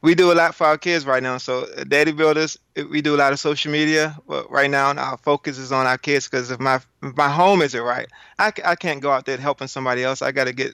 [0.02, 1.38] we do a lot for our kids right now.
[1.38, 2.58] So Daddy Builders,
[2.90, 4.18] we do a lot of social media.
[4.28, 7.62] But right now, our focus is on our kids because if my if my home
[7.62, 8.08] isn't right,
[8.38, 10.22] I, I can't go out there helping somebody else.
[10.22, 10.74] I got to get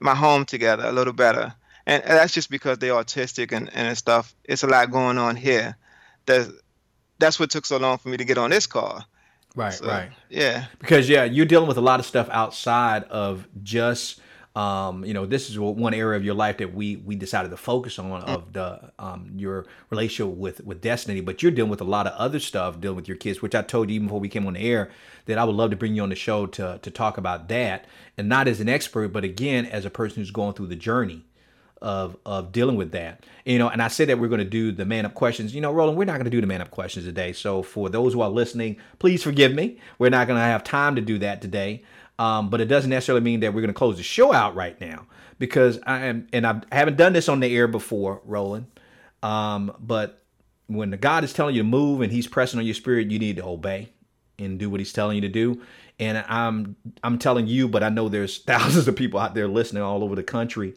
[0.00, 1.54] my home together a little better.
[1.86, 4.34] And that's just because they're autistic and, and stuff.
[4.44, 5.74] It's a lot going on here.
[6.26, 6.50] That's,
[7.18, 9.02] that's what took so long for me to get on this call.
[9.56, 10.10] Right, so, right.
[10.28, 10.66] Yeah.
[10.78, 14.20] Because, yeah, you're dealing with a lot of stuff outside of just
[14.58, 17.56] um, you know, this is one area of your life that we we decided to
[17.56, 21.20] focus on of the um, your relationship with with Destiny.
[21.20, 23.62] But you're dealing with a lot of other stuff, dealing with your kids, which I
[23.62, 24.90] told you even before we came on the air
[25.26, 27.86] that I would love to bring you on the show to to talk about that,
[28.16, 31.24] and not as an expert, but again as a person who's going through the journey
[31.80, 33.24] of of dealing with that.
[33.44, 35.54] You know, and I said that we're going to do the man up questions.
[35.54, 37.32] You know, Roland, we're not going to do the man up questions today.
[37.32, 39.78] So for those who are listening, please forgive me.
[40.00, 41.84] We're not going to have time to do that today.
[42.18, 44.80] Um, but it doesn't necessarily mean that we're going to close the show out right
[44.80, 45.06] now
[45.38, 48.66] because I am, and I haven't done this on the air before, Roland.
[49.22, 50.22] Um, but
[50.66, 53.18] when the God is telling you to move and He's pressing on your spirit, you
[53.18, 53.90] need to obey
[54.38, 55.62] and do what He's telling you to do.
[56.00, 59.82] And I'm I'm telling you, but I know there's thousands of people out there listening
[59.82, 60.74] all over the country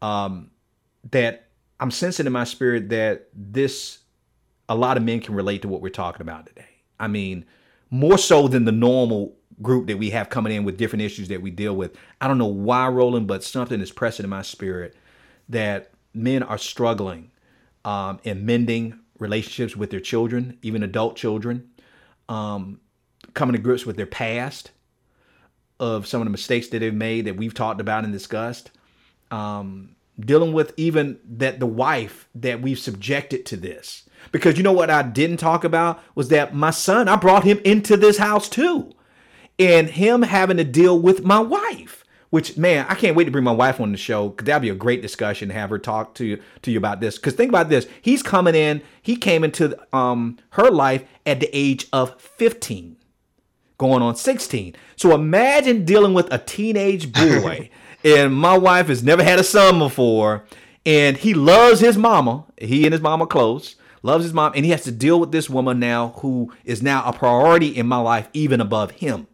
[0.00, 0.50] um,
[1.10, 1.48] that
[1.80, 3.98] I'm sensing in my spirit that this
[4.68, 6.68] a lot of men can relate to what we're talking about today.
[6.98, 7.44] I mean,
[7.90, 11.42] more so than the normal group that we have coming in with different issues that
[11.42, 11.96] we deal with.
[12.20, 14.96] I don't know why, Roland, but something is pressing in my spirit
[15.48, 17.30] that men are struggling
[17.84, 21.70] um, in mending relationships with their children, even adult children,
[22.28, 22.80] um,
[23.34, 24.70] coming to grips with their past
[25.80, 28.70] of some of the mistakes that they've made that we've talked about and discussed.
[29.30, 34.08] Um, dealing with even that the wife that we've subjected to this.
[34.30, 37.60] Because you know what I didn't talk about was that my son, I brought him
[37.64, 38.92] into this house too
[39.58, 42.04] and him having to deal with my wife.
[42.30, 44.70] Which man, I can't wait to bring my wife on the show because that'd be
[44.70, 47.16] a great discussion to have her talk to you to you about this.
[47.16, 48.80] Because think about this: he's coming in.
[49.02, 52.96] He came into um, her life at the age of 15,
[53.76, 54.74] going on 16.
[54.96, 57.68] So imagine dealing with a teenage boy,
[58.04, 60.44] and my wife has never had a son before,
[60.86, 62.46] and he loves his mama.
[62.56, 65.50] He and his mama close loves his mom, and he has to deal with this
[65.50, 69.26] woman now who is now a priority in my life, even above him.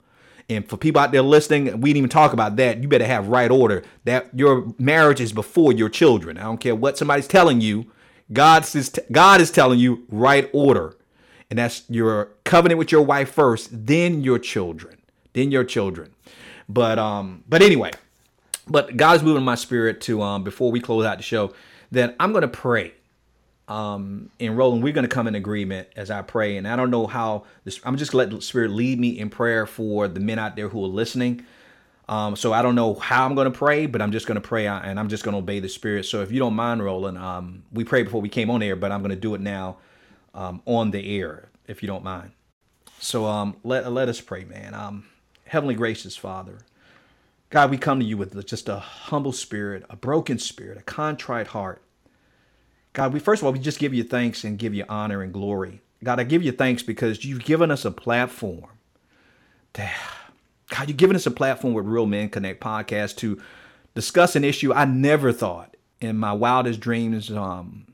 [0.48, 2.82] And for people out there listening, we didn't even talk about that.
[2.82, 3.84] You better have right order.
[4.04, 6.38] That your marriage is before your children.
[6.38, 7.90] I don't care what somebody's telling you.
[8.32, 10.96] God is God is telling you right order.
[11.50, 14.98] And that's your covenant with your wife first, then your children.
[15.32, 16.14] Then your children.
[16.68, 17.90] But um, but anyway,
[18.66, 21.54] but God's moving my spirit to um before we close out the show
[21.92, 22.94] that I'm gonna pray
[23.68, 26.56] um, and Roland, we're going to come in agreement as I pray.
[26.56, 29.66] And I don't know how this, I'm just let the Spirit lead me in prayer
[29.66, 31.44] for the men out there who are listening.
[32.08, 34.46] Um, so I don't know how I'm going to pray, but I'm just going to
[34.46, 36.04] pray uh, and I'm just going to obey the Spirit.
[36.04, 38.90] So if you don't mind, Roland, um, we prayed before we came on air, but
[38.90, 39.76] I'm going to do it now
[40.34, 42.30] um, on the air, if you don't mind.
[43.00, 44.74] So um, let let us pray, man.
[44.74, 45.04] Um,
[45.44, 46.58] Heavenly gracious Father,
[47.48, 51.48] God, we come to you with just a humble spirit, a broken spirit, a contrite
[51.48, 51.82] heart.
[52.98, 55.32] God, we first of all, we just give you thanks and give you honor and
[55.32, 55.82] glory.
[56.02, 58.66] God, I give you thanks because you've given us a platform.
[59.74, 59.88] To,
[60.68, 63.40] God, you've given us a platform with Real Men Connect podcast to
[63.94, 67.86] discuss an issue I never thought in my wildest dreams um,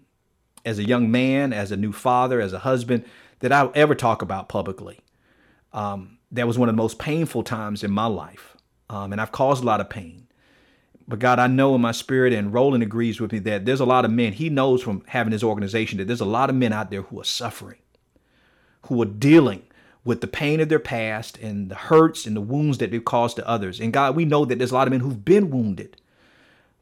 [0.65, 3.05] as a young man, as a new father, as a husband,
[3.41, 5.01] that I would ever talk about publicly.
[5.75, 8.57] Um, that was one of the most painful times in my life.
[8.89, 10.29] Um, and I've caused a lot of pain.
[11.07, 13.85] But God, I know in my spirit, and Roland agrees with me that there's a
[13.85, 16.73] lot of men, he knows from having his organization that there's a lot of men
[16.73, 17.79] out there who are suffering,
[18.83, 19.63] who are dealing
[20.05, 23.37] with the pain of their past and the hurts and the wounds that they've caused
[23.37, 23.81] to others.
[23.81, 25.97] And God, we know that there's a lot of men who've been wounded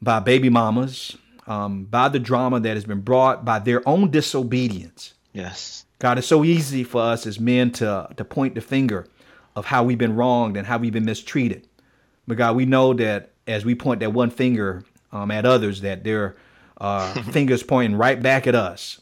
[0.01, 1.17] by baby mamas,
[1.47, 5.15] um, by the drama that has been brought by their own disobedience.
[5.33, 5.85] Yes.
[5.99, 9.07] God, it's so easy for us as men to, to point the finger
[9.55, 11.69] of how we've been wronged and how we've been mistreated.
[12.27, 16.05] But God, we know that as we point that one finger um, at others, that
[16.05, 16.37] their
[16.81, 19.01] uh, fingers pointing right back at us.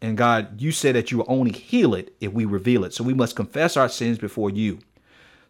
[0.00, 2.92] And God, you said that you will only heal it if we reveal it.
[2.92, 4.80] So we must confess our sins before you.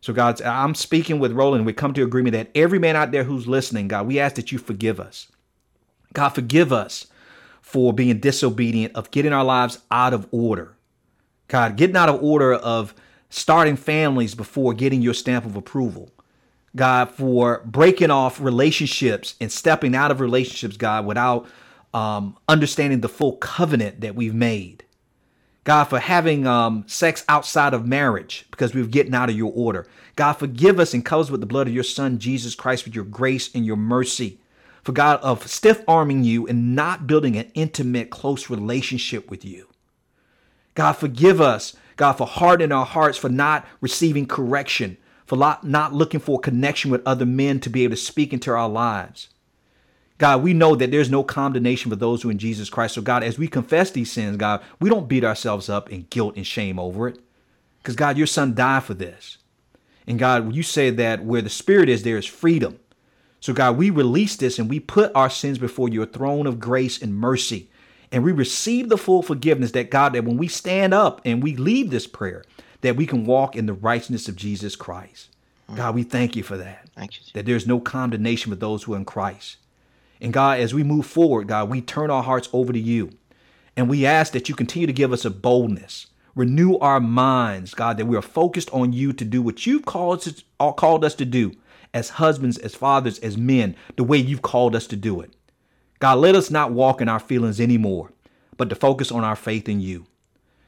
[0.02, 1.64] So, God, I'm speaking with Roland.
[1.64, 4.52] We come to agreement that every man out there who's listening, God, we ask that
[4.52, 5.28] you forgive us.
[6.12, 7.06] God, forgive us
[7.62, 10.76] for being disobedient, of getting our lives out of order.
[11.48, 12.94] God, getting out of order of
[13.30, 16.10] starting families before getting your stamp of approval.
[16.74, 21.46] God, for breaking off relationships and stepping out of relationships, God, without
[21.92, 24.84] um, understanding the full covenant that we've made.
[25.64, 29.86] God, for having um, sex outside of marriage because we've getting out of your order.
[30.16, 32.94] God, forgive us and cover us with the blood of your Son, Jesus Christ, with
[32.94, 34.40] your grace and your mercy.
[34.82, 39.68] For God, of stiff arming you and not building an intimate, close relationship with you.
[40.74, 44.96] God, forgive us, God, for hardening our hearts, for not receiving correction,
[45.26, 48.50] for not looking for a connection with other men to be able to speak into
[48.50, 49.28] our lives.
[50.18, 52.94] God, we know that there's no condemnation for those who are in Jesus Christ.
[52.94, 56.36] So, God, as we confess these sins, God, we don't beat ourselves up in guilt
[56.36, 57.18] and shame over it.
[57.78, 59.38] Because, God, your son died for this.
[60.06, 62.78] And, God, you say that where the Spirit is, there is freedom.
[63.40, 67.02] So, God, we release this and we put our sins before your throne of grace
[67.02, 67.68] and mercy.
[68.12, 71.56] And we receive the full forgiveness that, God, that when we stand up and we
[71.56, 72.44] leave this prayer,
[72.82, 75.28] that we can walk in the righteousness of Jesus Christ.
[75.70, 75.76] Mm.
[75.76, 76.88] God, we thank you for that.
[76.94, 77.26] Thank you.
[77.34, 79.56] That there's no condemnation for those who are in Christ.
[80.20, 83.10] And God, as we move forward, God, we turn our hearts over to you.
[83.76, 87.96] And we ask that you continue to give us a boldness, renew our minds, God,
[87.96, 90.44] that we are focused on you to do what you've called us,
[90.76, 91.52] called us to do
[91.94, 95.34] as husbands, as fathers, as men, the way you've called us to do it.
[95.98, 98.12] God, let us not walk in our feelings anymore,
[98.56, 100.06] but to focus on our faith in you.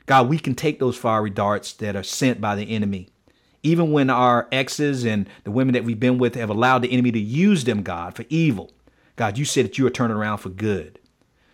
[0.06, 3.08] God, we can take those fiery darts that are sent by the enemy.
[3.62, 7.10] Even when our exes and the women that we've been with have allowed the enemy
[7.12, 8.72] to use them, God, for evil.
[9.16, 10.98] God, you said that you are turning around for good.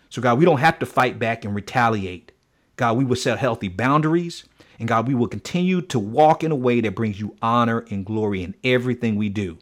[0.08, 2.32] So, God, we don't have to fight back and retaliate.
[2.74, 4.44] God, we will set healthy boundaries.
[4.80, 8.04] And God, we will continue to walk in a way that brings you honor and
[8.04, 9.58] glory in everything we do,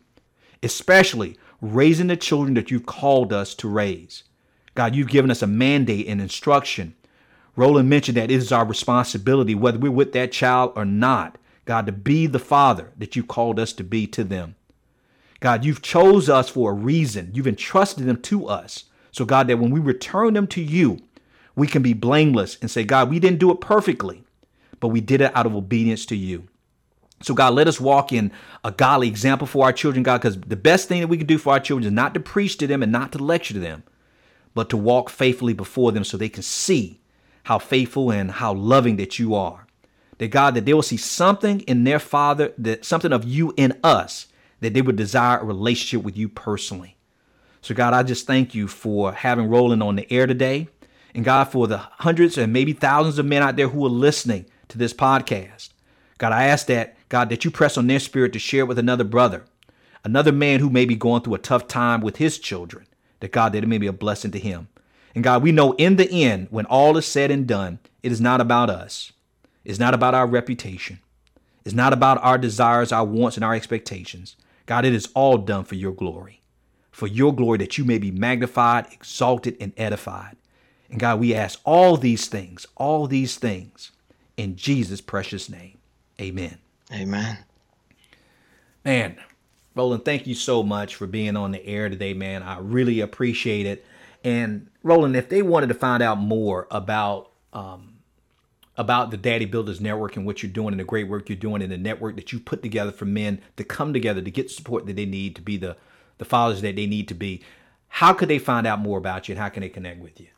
[0.62, 4.22] especially raising the children that you've called us to raise.
[4.76, 6.94] God, you've given us a mandate and instruction.
[7.58, 11.86] Roland mentioned that it is our responsibility, whether we're with that child or not, God,
[11.86, 14.54] to be the father that you called us to be to them.
[15.40, 17.32] God, you've chose us for a reason.
[17.34, 18.84] You've entrusted them to us.
[19.10, 21.00] So, God, that when we return them to you,
[21.56, 24.22] we can be blameless and say, God, we didn't do it perfectly,
[24.78, 26.46] but we did it out of obedience to you.
[27.22, 28.30] So, God, let us walk in
[28.62, 31.38] a godly example for our children, God, because the best thing that we can do
[31.38, 33.82] for our children is not to preach to them and not to lecture to them,
[34.54, 37.00] but to walk faithfully before them so they can see
[37.48, 39.66] how faithful and how loving that you are.
[40.18, 43.72] That, God, that they will see something in their father, that something of you in
[43.82, 44.26] us,
[44.60, 46.98] that they would desire a relationship with you personally.
[47.62, 50.68] So, God, I just thank you for having Roland on the air today.
[51.14, 54.44] And God, for the hundreds and maybe thousands of men out there who are listening
[54.68, 55.70] to this podcast.
[56.18, 59.04] God, I ask that, God, that you press on their spirit to share with another
[59.04, 59.46] brother,
[60.04, 62.84] another man who may be going through a tough time with his children,
[63.20, 64.68] that God, that it may be a blessing to him.
[65.14, 68.20] And God, we know in the end, when all is said and done, it is
[68.20, 69.12] not about us.
[69.64, 71.00] It's not about our reputation.
[71.64, 74.36] It's not about our desires, our wants, and our expectations.
[74.66, 76.38] God, it is all done for your glory
[76.98, 80.36] for your glory that you may be magnified, exalted, and edified.
[80.90, 83.92] And God, we ask all these things, all these things
[84.36, 85.78] in Jesus' precious name.
[86.20, 86.58] Amen.
[86.92, 87.38] Amen.
[88.84, 89.16] Man,
[89.76, 92.42] Roland, thank you so much for being on the air today, man.
[92.42, 93.86] I really appreciate it.
[94.24, 97.98] And Roland, if they wanted to find out more about um,
[98.76, 101.62] about the Daddy Builders Network and what you're doing and the great work you're doing
[101.62, 104.86] in the network that you put together for men to come together to get support
[104.86, 105.76] that they need to be the
[106.18, 107.42] the fathers that they need to be.
[107.88, 110.28] How could they find out more about you and how can they connect with you?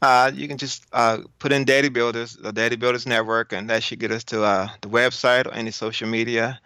[0.00, 3.82] Uh, you can just uh, put in Daddy Builders, the Daddy Builders Network, and that
[3.82, 6.60] should get us to uh, the website or any social media.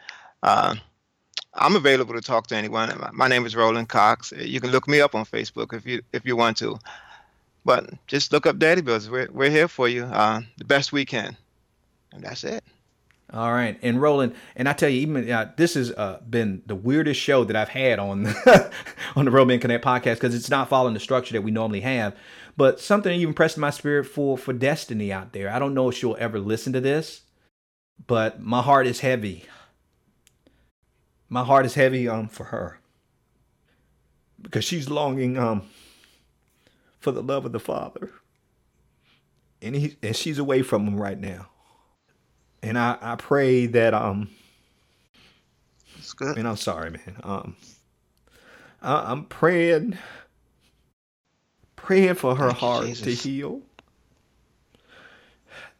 [1.54, 2.92] I'm available to talk to anyone.
[3.12, 4.32] My name is Roland Cox.
[4.36, 6.78] You can look me up on Facebook if you if you want to,
[7.64, 9.10] but just look up Daddy Builders.
[9.10, 11.36] We're we're here for you uh, the best we can,
[12.12, 12.64] and that's it.
[13.32, 16.74] All right, and Roland, and I tell you, even uh, this has uh, been the
[16.74, 18.26] weirdest show that I've had on
[19.16, 22.14] on the Men Connect podcast because it's not following the structure that we normally have.
[22.56, 25.50] But something even pressed my spirit for for Destiny out there.
[25.50, 27.22] I don't know if she'll ever listen to this,
[28.06, 29.44] but my heart is heavy.
[31.32, 32.78] My heart is heavy um for her
[34.40, 35.62] because she's longing um
[37.00, 38.10] for the love of the Father,
[39.60, 41.48] and he and she's away from him right now
[42.62, 44.30] and I, I pray that um
[45.98, 46.36] it's good.
[46.36, 47.16] And I'm sorry, man.
[47.22, 47.56] Um
[48.80, 49.98] I, I'm praying
[51.76, 53.62] praying for her Thank heart you, to heal.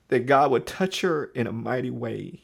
[0.09, 2.40] That God would touch her in a mighty way.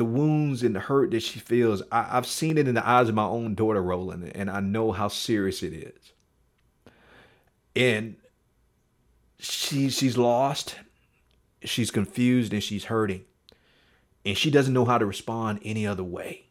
[0.00, 3.10] The wounds and the hurt that she feels, I, I've seen it in the eyes
[3.10, 6.12] of my own daughter, Roland, and I know how serious it is.
[7.76, 8.16] And
[9.40, 10.76] she she's lost
[11.64, 13.24] she's confused and she's hurting
[14.24, 16.46] and she doesn't know how to respond any other way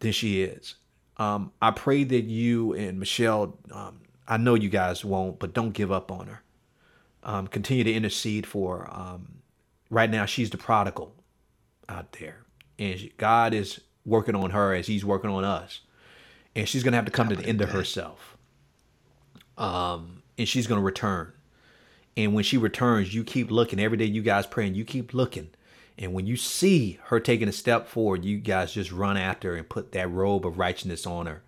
[0.00, 0.74] than she is
[1.16, 5.72] um, i pray that you and michelle um, i know you guys won't but don't
[5.72, 6.42] give up on her
[7.24, 8.92] um, continue to intercede for her.
[8.92, 9.42] Um,
[9.90, 11.14] right now she's the prodigal
[11.88, 12.44] out there
[12.78, 15.80] and she, god is working on her as he's working on us
[16.54, 18.36] and she's going to have to come to the end of herself
[19.58, 21.32] um, and she's going to return.
[22.16, 23.80] And when she returns, you keep looking.
[23.80, 25.50] Every day you guys praying, you keep looking.
[25.98, 29.56] And when you see her taking a step forward, you guys just run after her
[29.56, 31.42] and put that robe of righteousness on her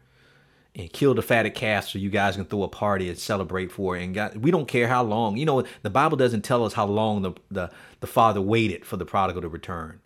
[0.77, 3.97] and kill the fatted calf so you guys can throw a party and celebrate for
[3.97, 4.05] it.
[4.05, 5.37] And God, we don't care how long.
[5.37, 7.71] You know, the Bible doesn't tell us how long the, the,
[8.01, 10.01] the father waited for the prodigal to return.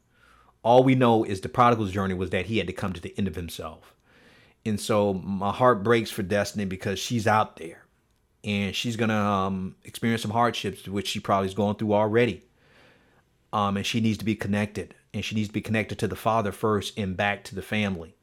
[0.62, 3.14] All we know is the prodigal's journey was that he had to come to the
[3.16, 3.94] end of himself.
[4.66, 7.84] And so my heart breaks for Destiny because she's out there
[8.44, 12.44] and she's going to um, experience some hardships, which she probably is going through already.
[13.52, 16.16] Um, and she needs to be connected and she needs to be connected to the
[16.16, 18.14] father first and back to the family.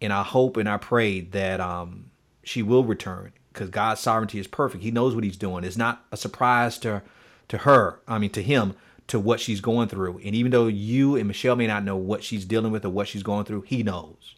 [0.00, 2.10] And I hope and I pray that um,
[2.42, 4.84] she will return because God's sovereignty is perfect.
[4.84, 5.64] He knows what he's doing.
[5.64, 7.02] It's not a surprise to
[7.48, 8.74] to her, I mean to him,
[9.08, 10.20] to what she's going through.
[10.24, 13.08] And even though you and Michelle may not know what she's dealing with or what
[13.08, 14.36] she's going through, he knows.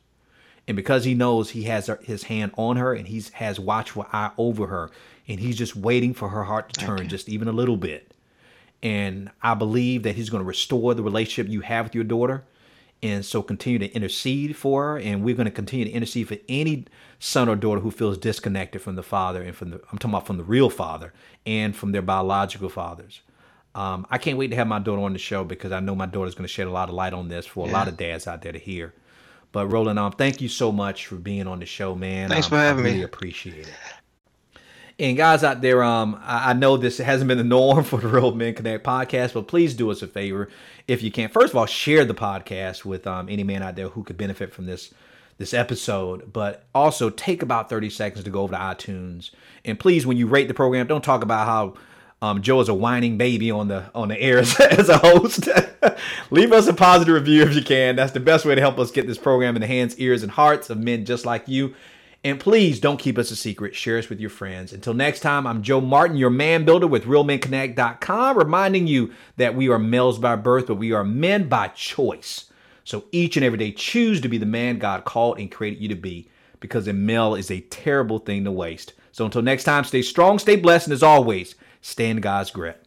[0.66, 4.30] And because he knows he has his hand on her and he has watchful eye
[4.38, 4.90] over her,
[5.26, 7.08] and he's just waiting for her heart to turn okay.
[7.08, 8.14] just even a little bit.
[8.82, 12.44] And I believe that he's going to restore the relationship you have with your daughter.
[13.02, 14.98] And so continue to intercede for her.
[14.98, 16.86] And we're going to continue to intercede for any
[17.18, 20.26] son or daughter who feels disconnected from the father and from the, I'm talking about
[20.26, 21.12] from the real father
[21.46, 23.22] and from their biological fathers.
[23.74, 26.06] Um, I can't wait to have my daughter on the show because I know my
[26.06, 28.26] daughter's going to shed a lot of light on this for a lot of dads
[28.26, 28.94] out there to hear.
[29.52, 32.28] But Roland, um, thank you so much for being on the show, man.
[32.28, 33.04] Thanks um, for having I really me.
[33.04, 33.72] Appreciate it.
[34.98, 38.08] And guys out there, um, I, I know this hasn't been the norm for the
[38.08, 40.48] Real Men Connect podcast, but please do us a favor
[40.86, 41.30] if you can.
[41.30, 44.52] First of all, share the podcast with um, any man out there who could benefit
[44.52, 44.92] from this
[45.38, 49.30] this episode, but also take about 30 seconds to go over to iTunes.
[49.64, 51.76] And please, when you rate the program, don't talk about how
[52.22, 55.48] um, Joe is a whining baby on the on the air as, as a host.
[56.30, 57.96] Leave us a positive review if you can.
[57.96, 60.32] That's the best way to help us get this program in the hands, ears, and
[60.32, 61.74] hearts of men just like you.
[62.22, 63.74] And please don't keep us a secret.
[63.74, 64.74] Share us with your friends.
[64.74, 69.70] Until next time, I'm Joe Martin, your man builder with RealMenConnect.com, reminding you that we
[69.70, 72.50] are males by birth, but we are men by choice.
[72.84, 75.88] So each and every day, choose to be the man God called and created you
[75.88, 76.28] to be
[76.60, 78.92] because a male is a terrible thing to waste.
[79.12, 82.86] So until next time, stay strong, stay blessed, and as always, stay in God's grip.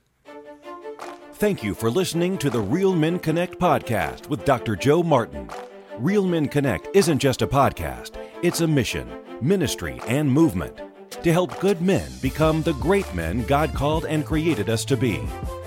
[1.34, 4.76] Thank you for listening to the Real Men Connect podcast with Dr.
[4.76, 5.50] Joe Martin.
[5.98, 9.10] Real Men Connect isn't just a podcast, it's a mission,
[9.42, 10.80] ministry, and movement
[11.24, 15.22] to help good men become the great men God called and created us to be.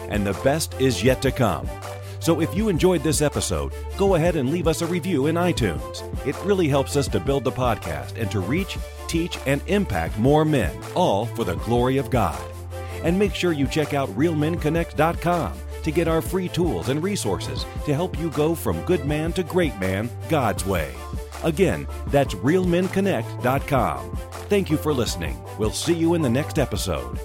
[0.08, 1.68] And the best is yet to come.
[2.20, 6.02] So if you enjoyed this episode, go ahead and leave us a review in iTunes.
[6.26, 8.76] It really helps us to build the podcast and to reach,
[9.08, 12.40] teach, and impact more men, all for the glory of God.
[13.06, 15.52] And make sure you check out realmenconnect.com
[15.84, 19.44] to get our free tools and resources to help you go from good man to
[19.44, 20.92] great man God's way.
[21.44, 24.16] Again, that's realmenconnect.com.
[24.48, 25.40] Thank you for listening.
[25.56, 27.20] We'll see you in the next episode.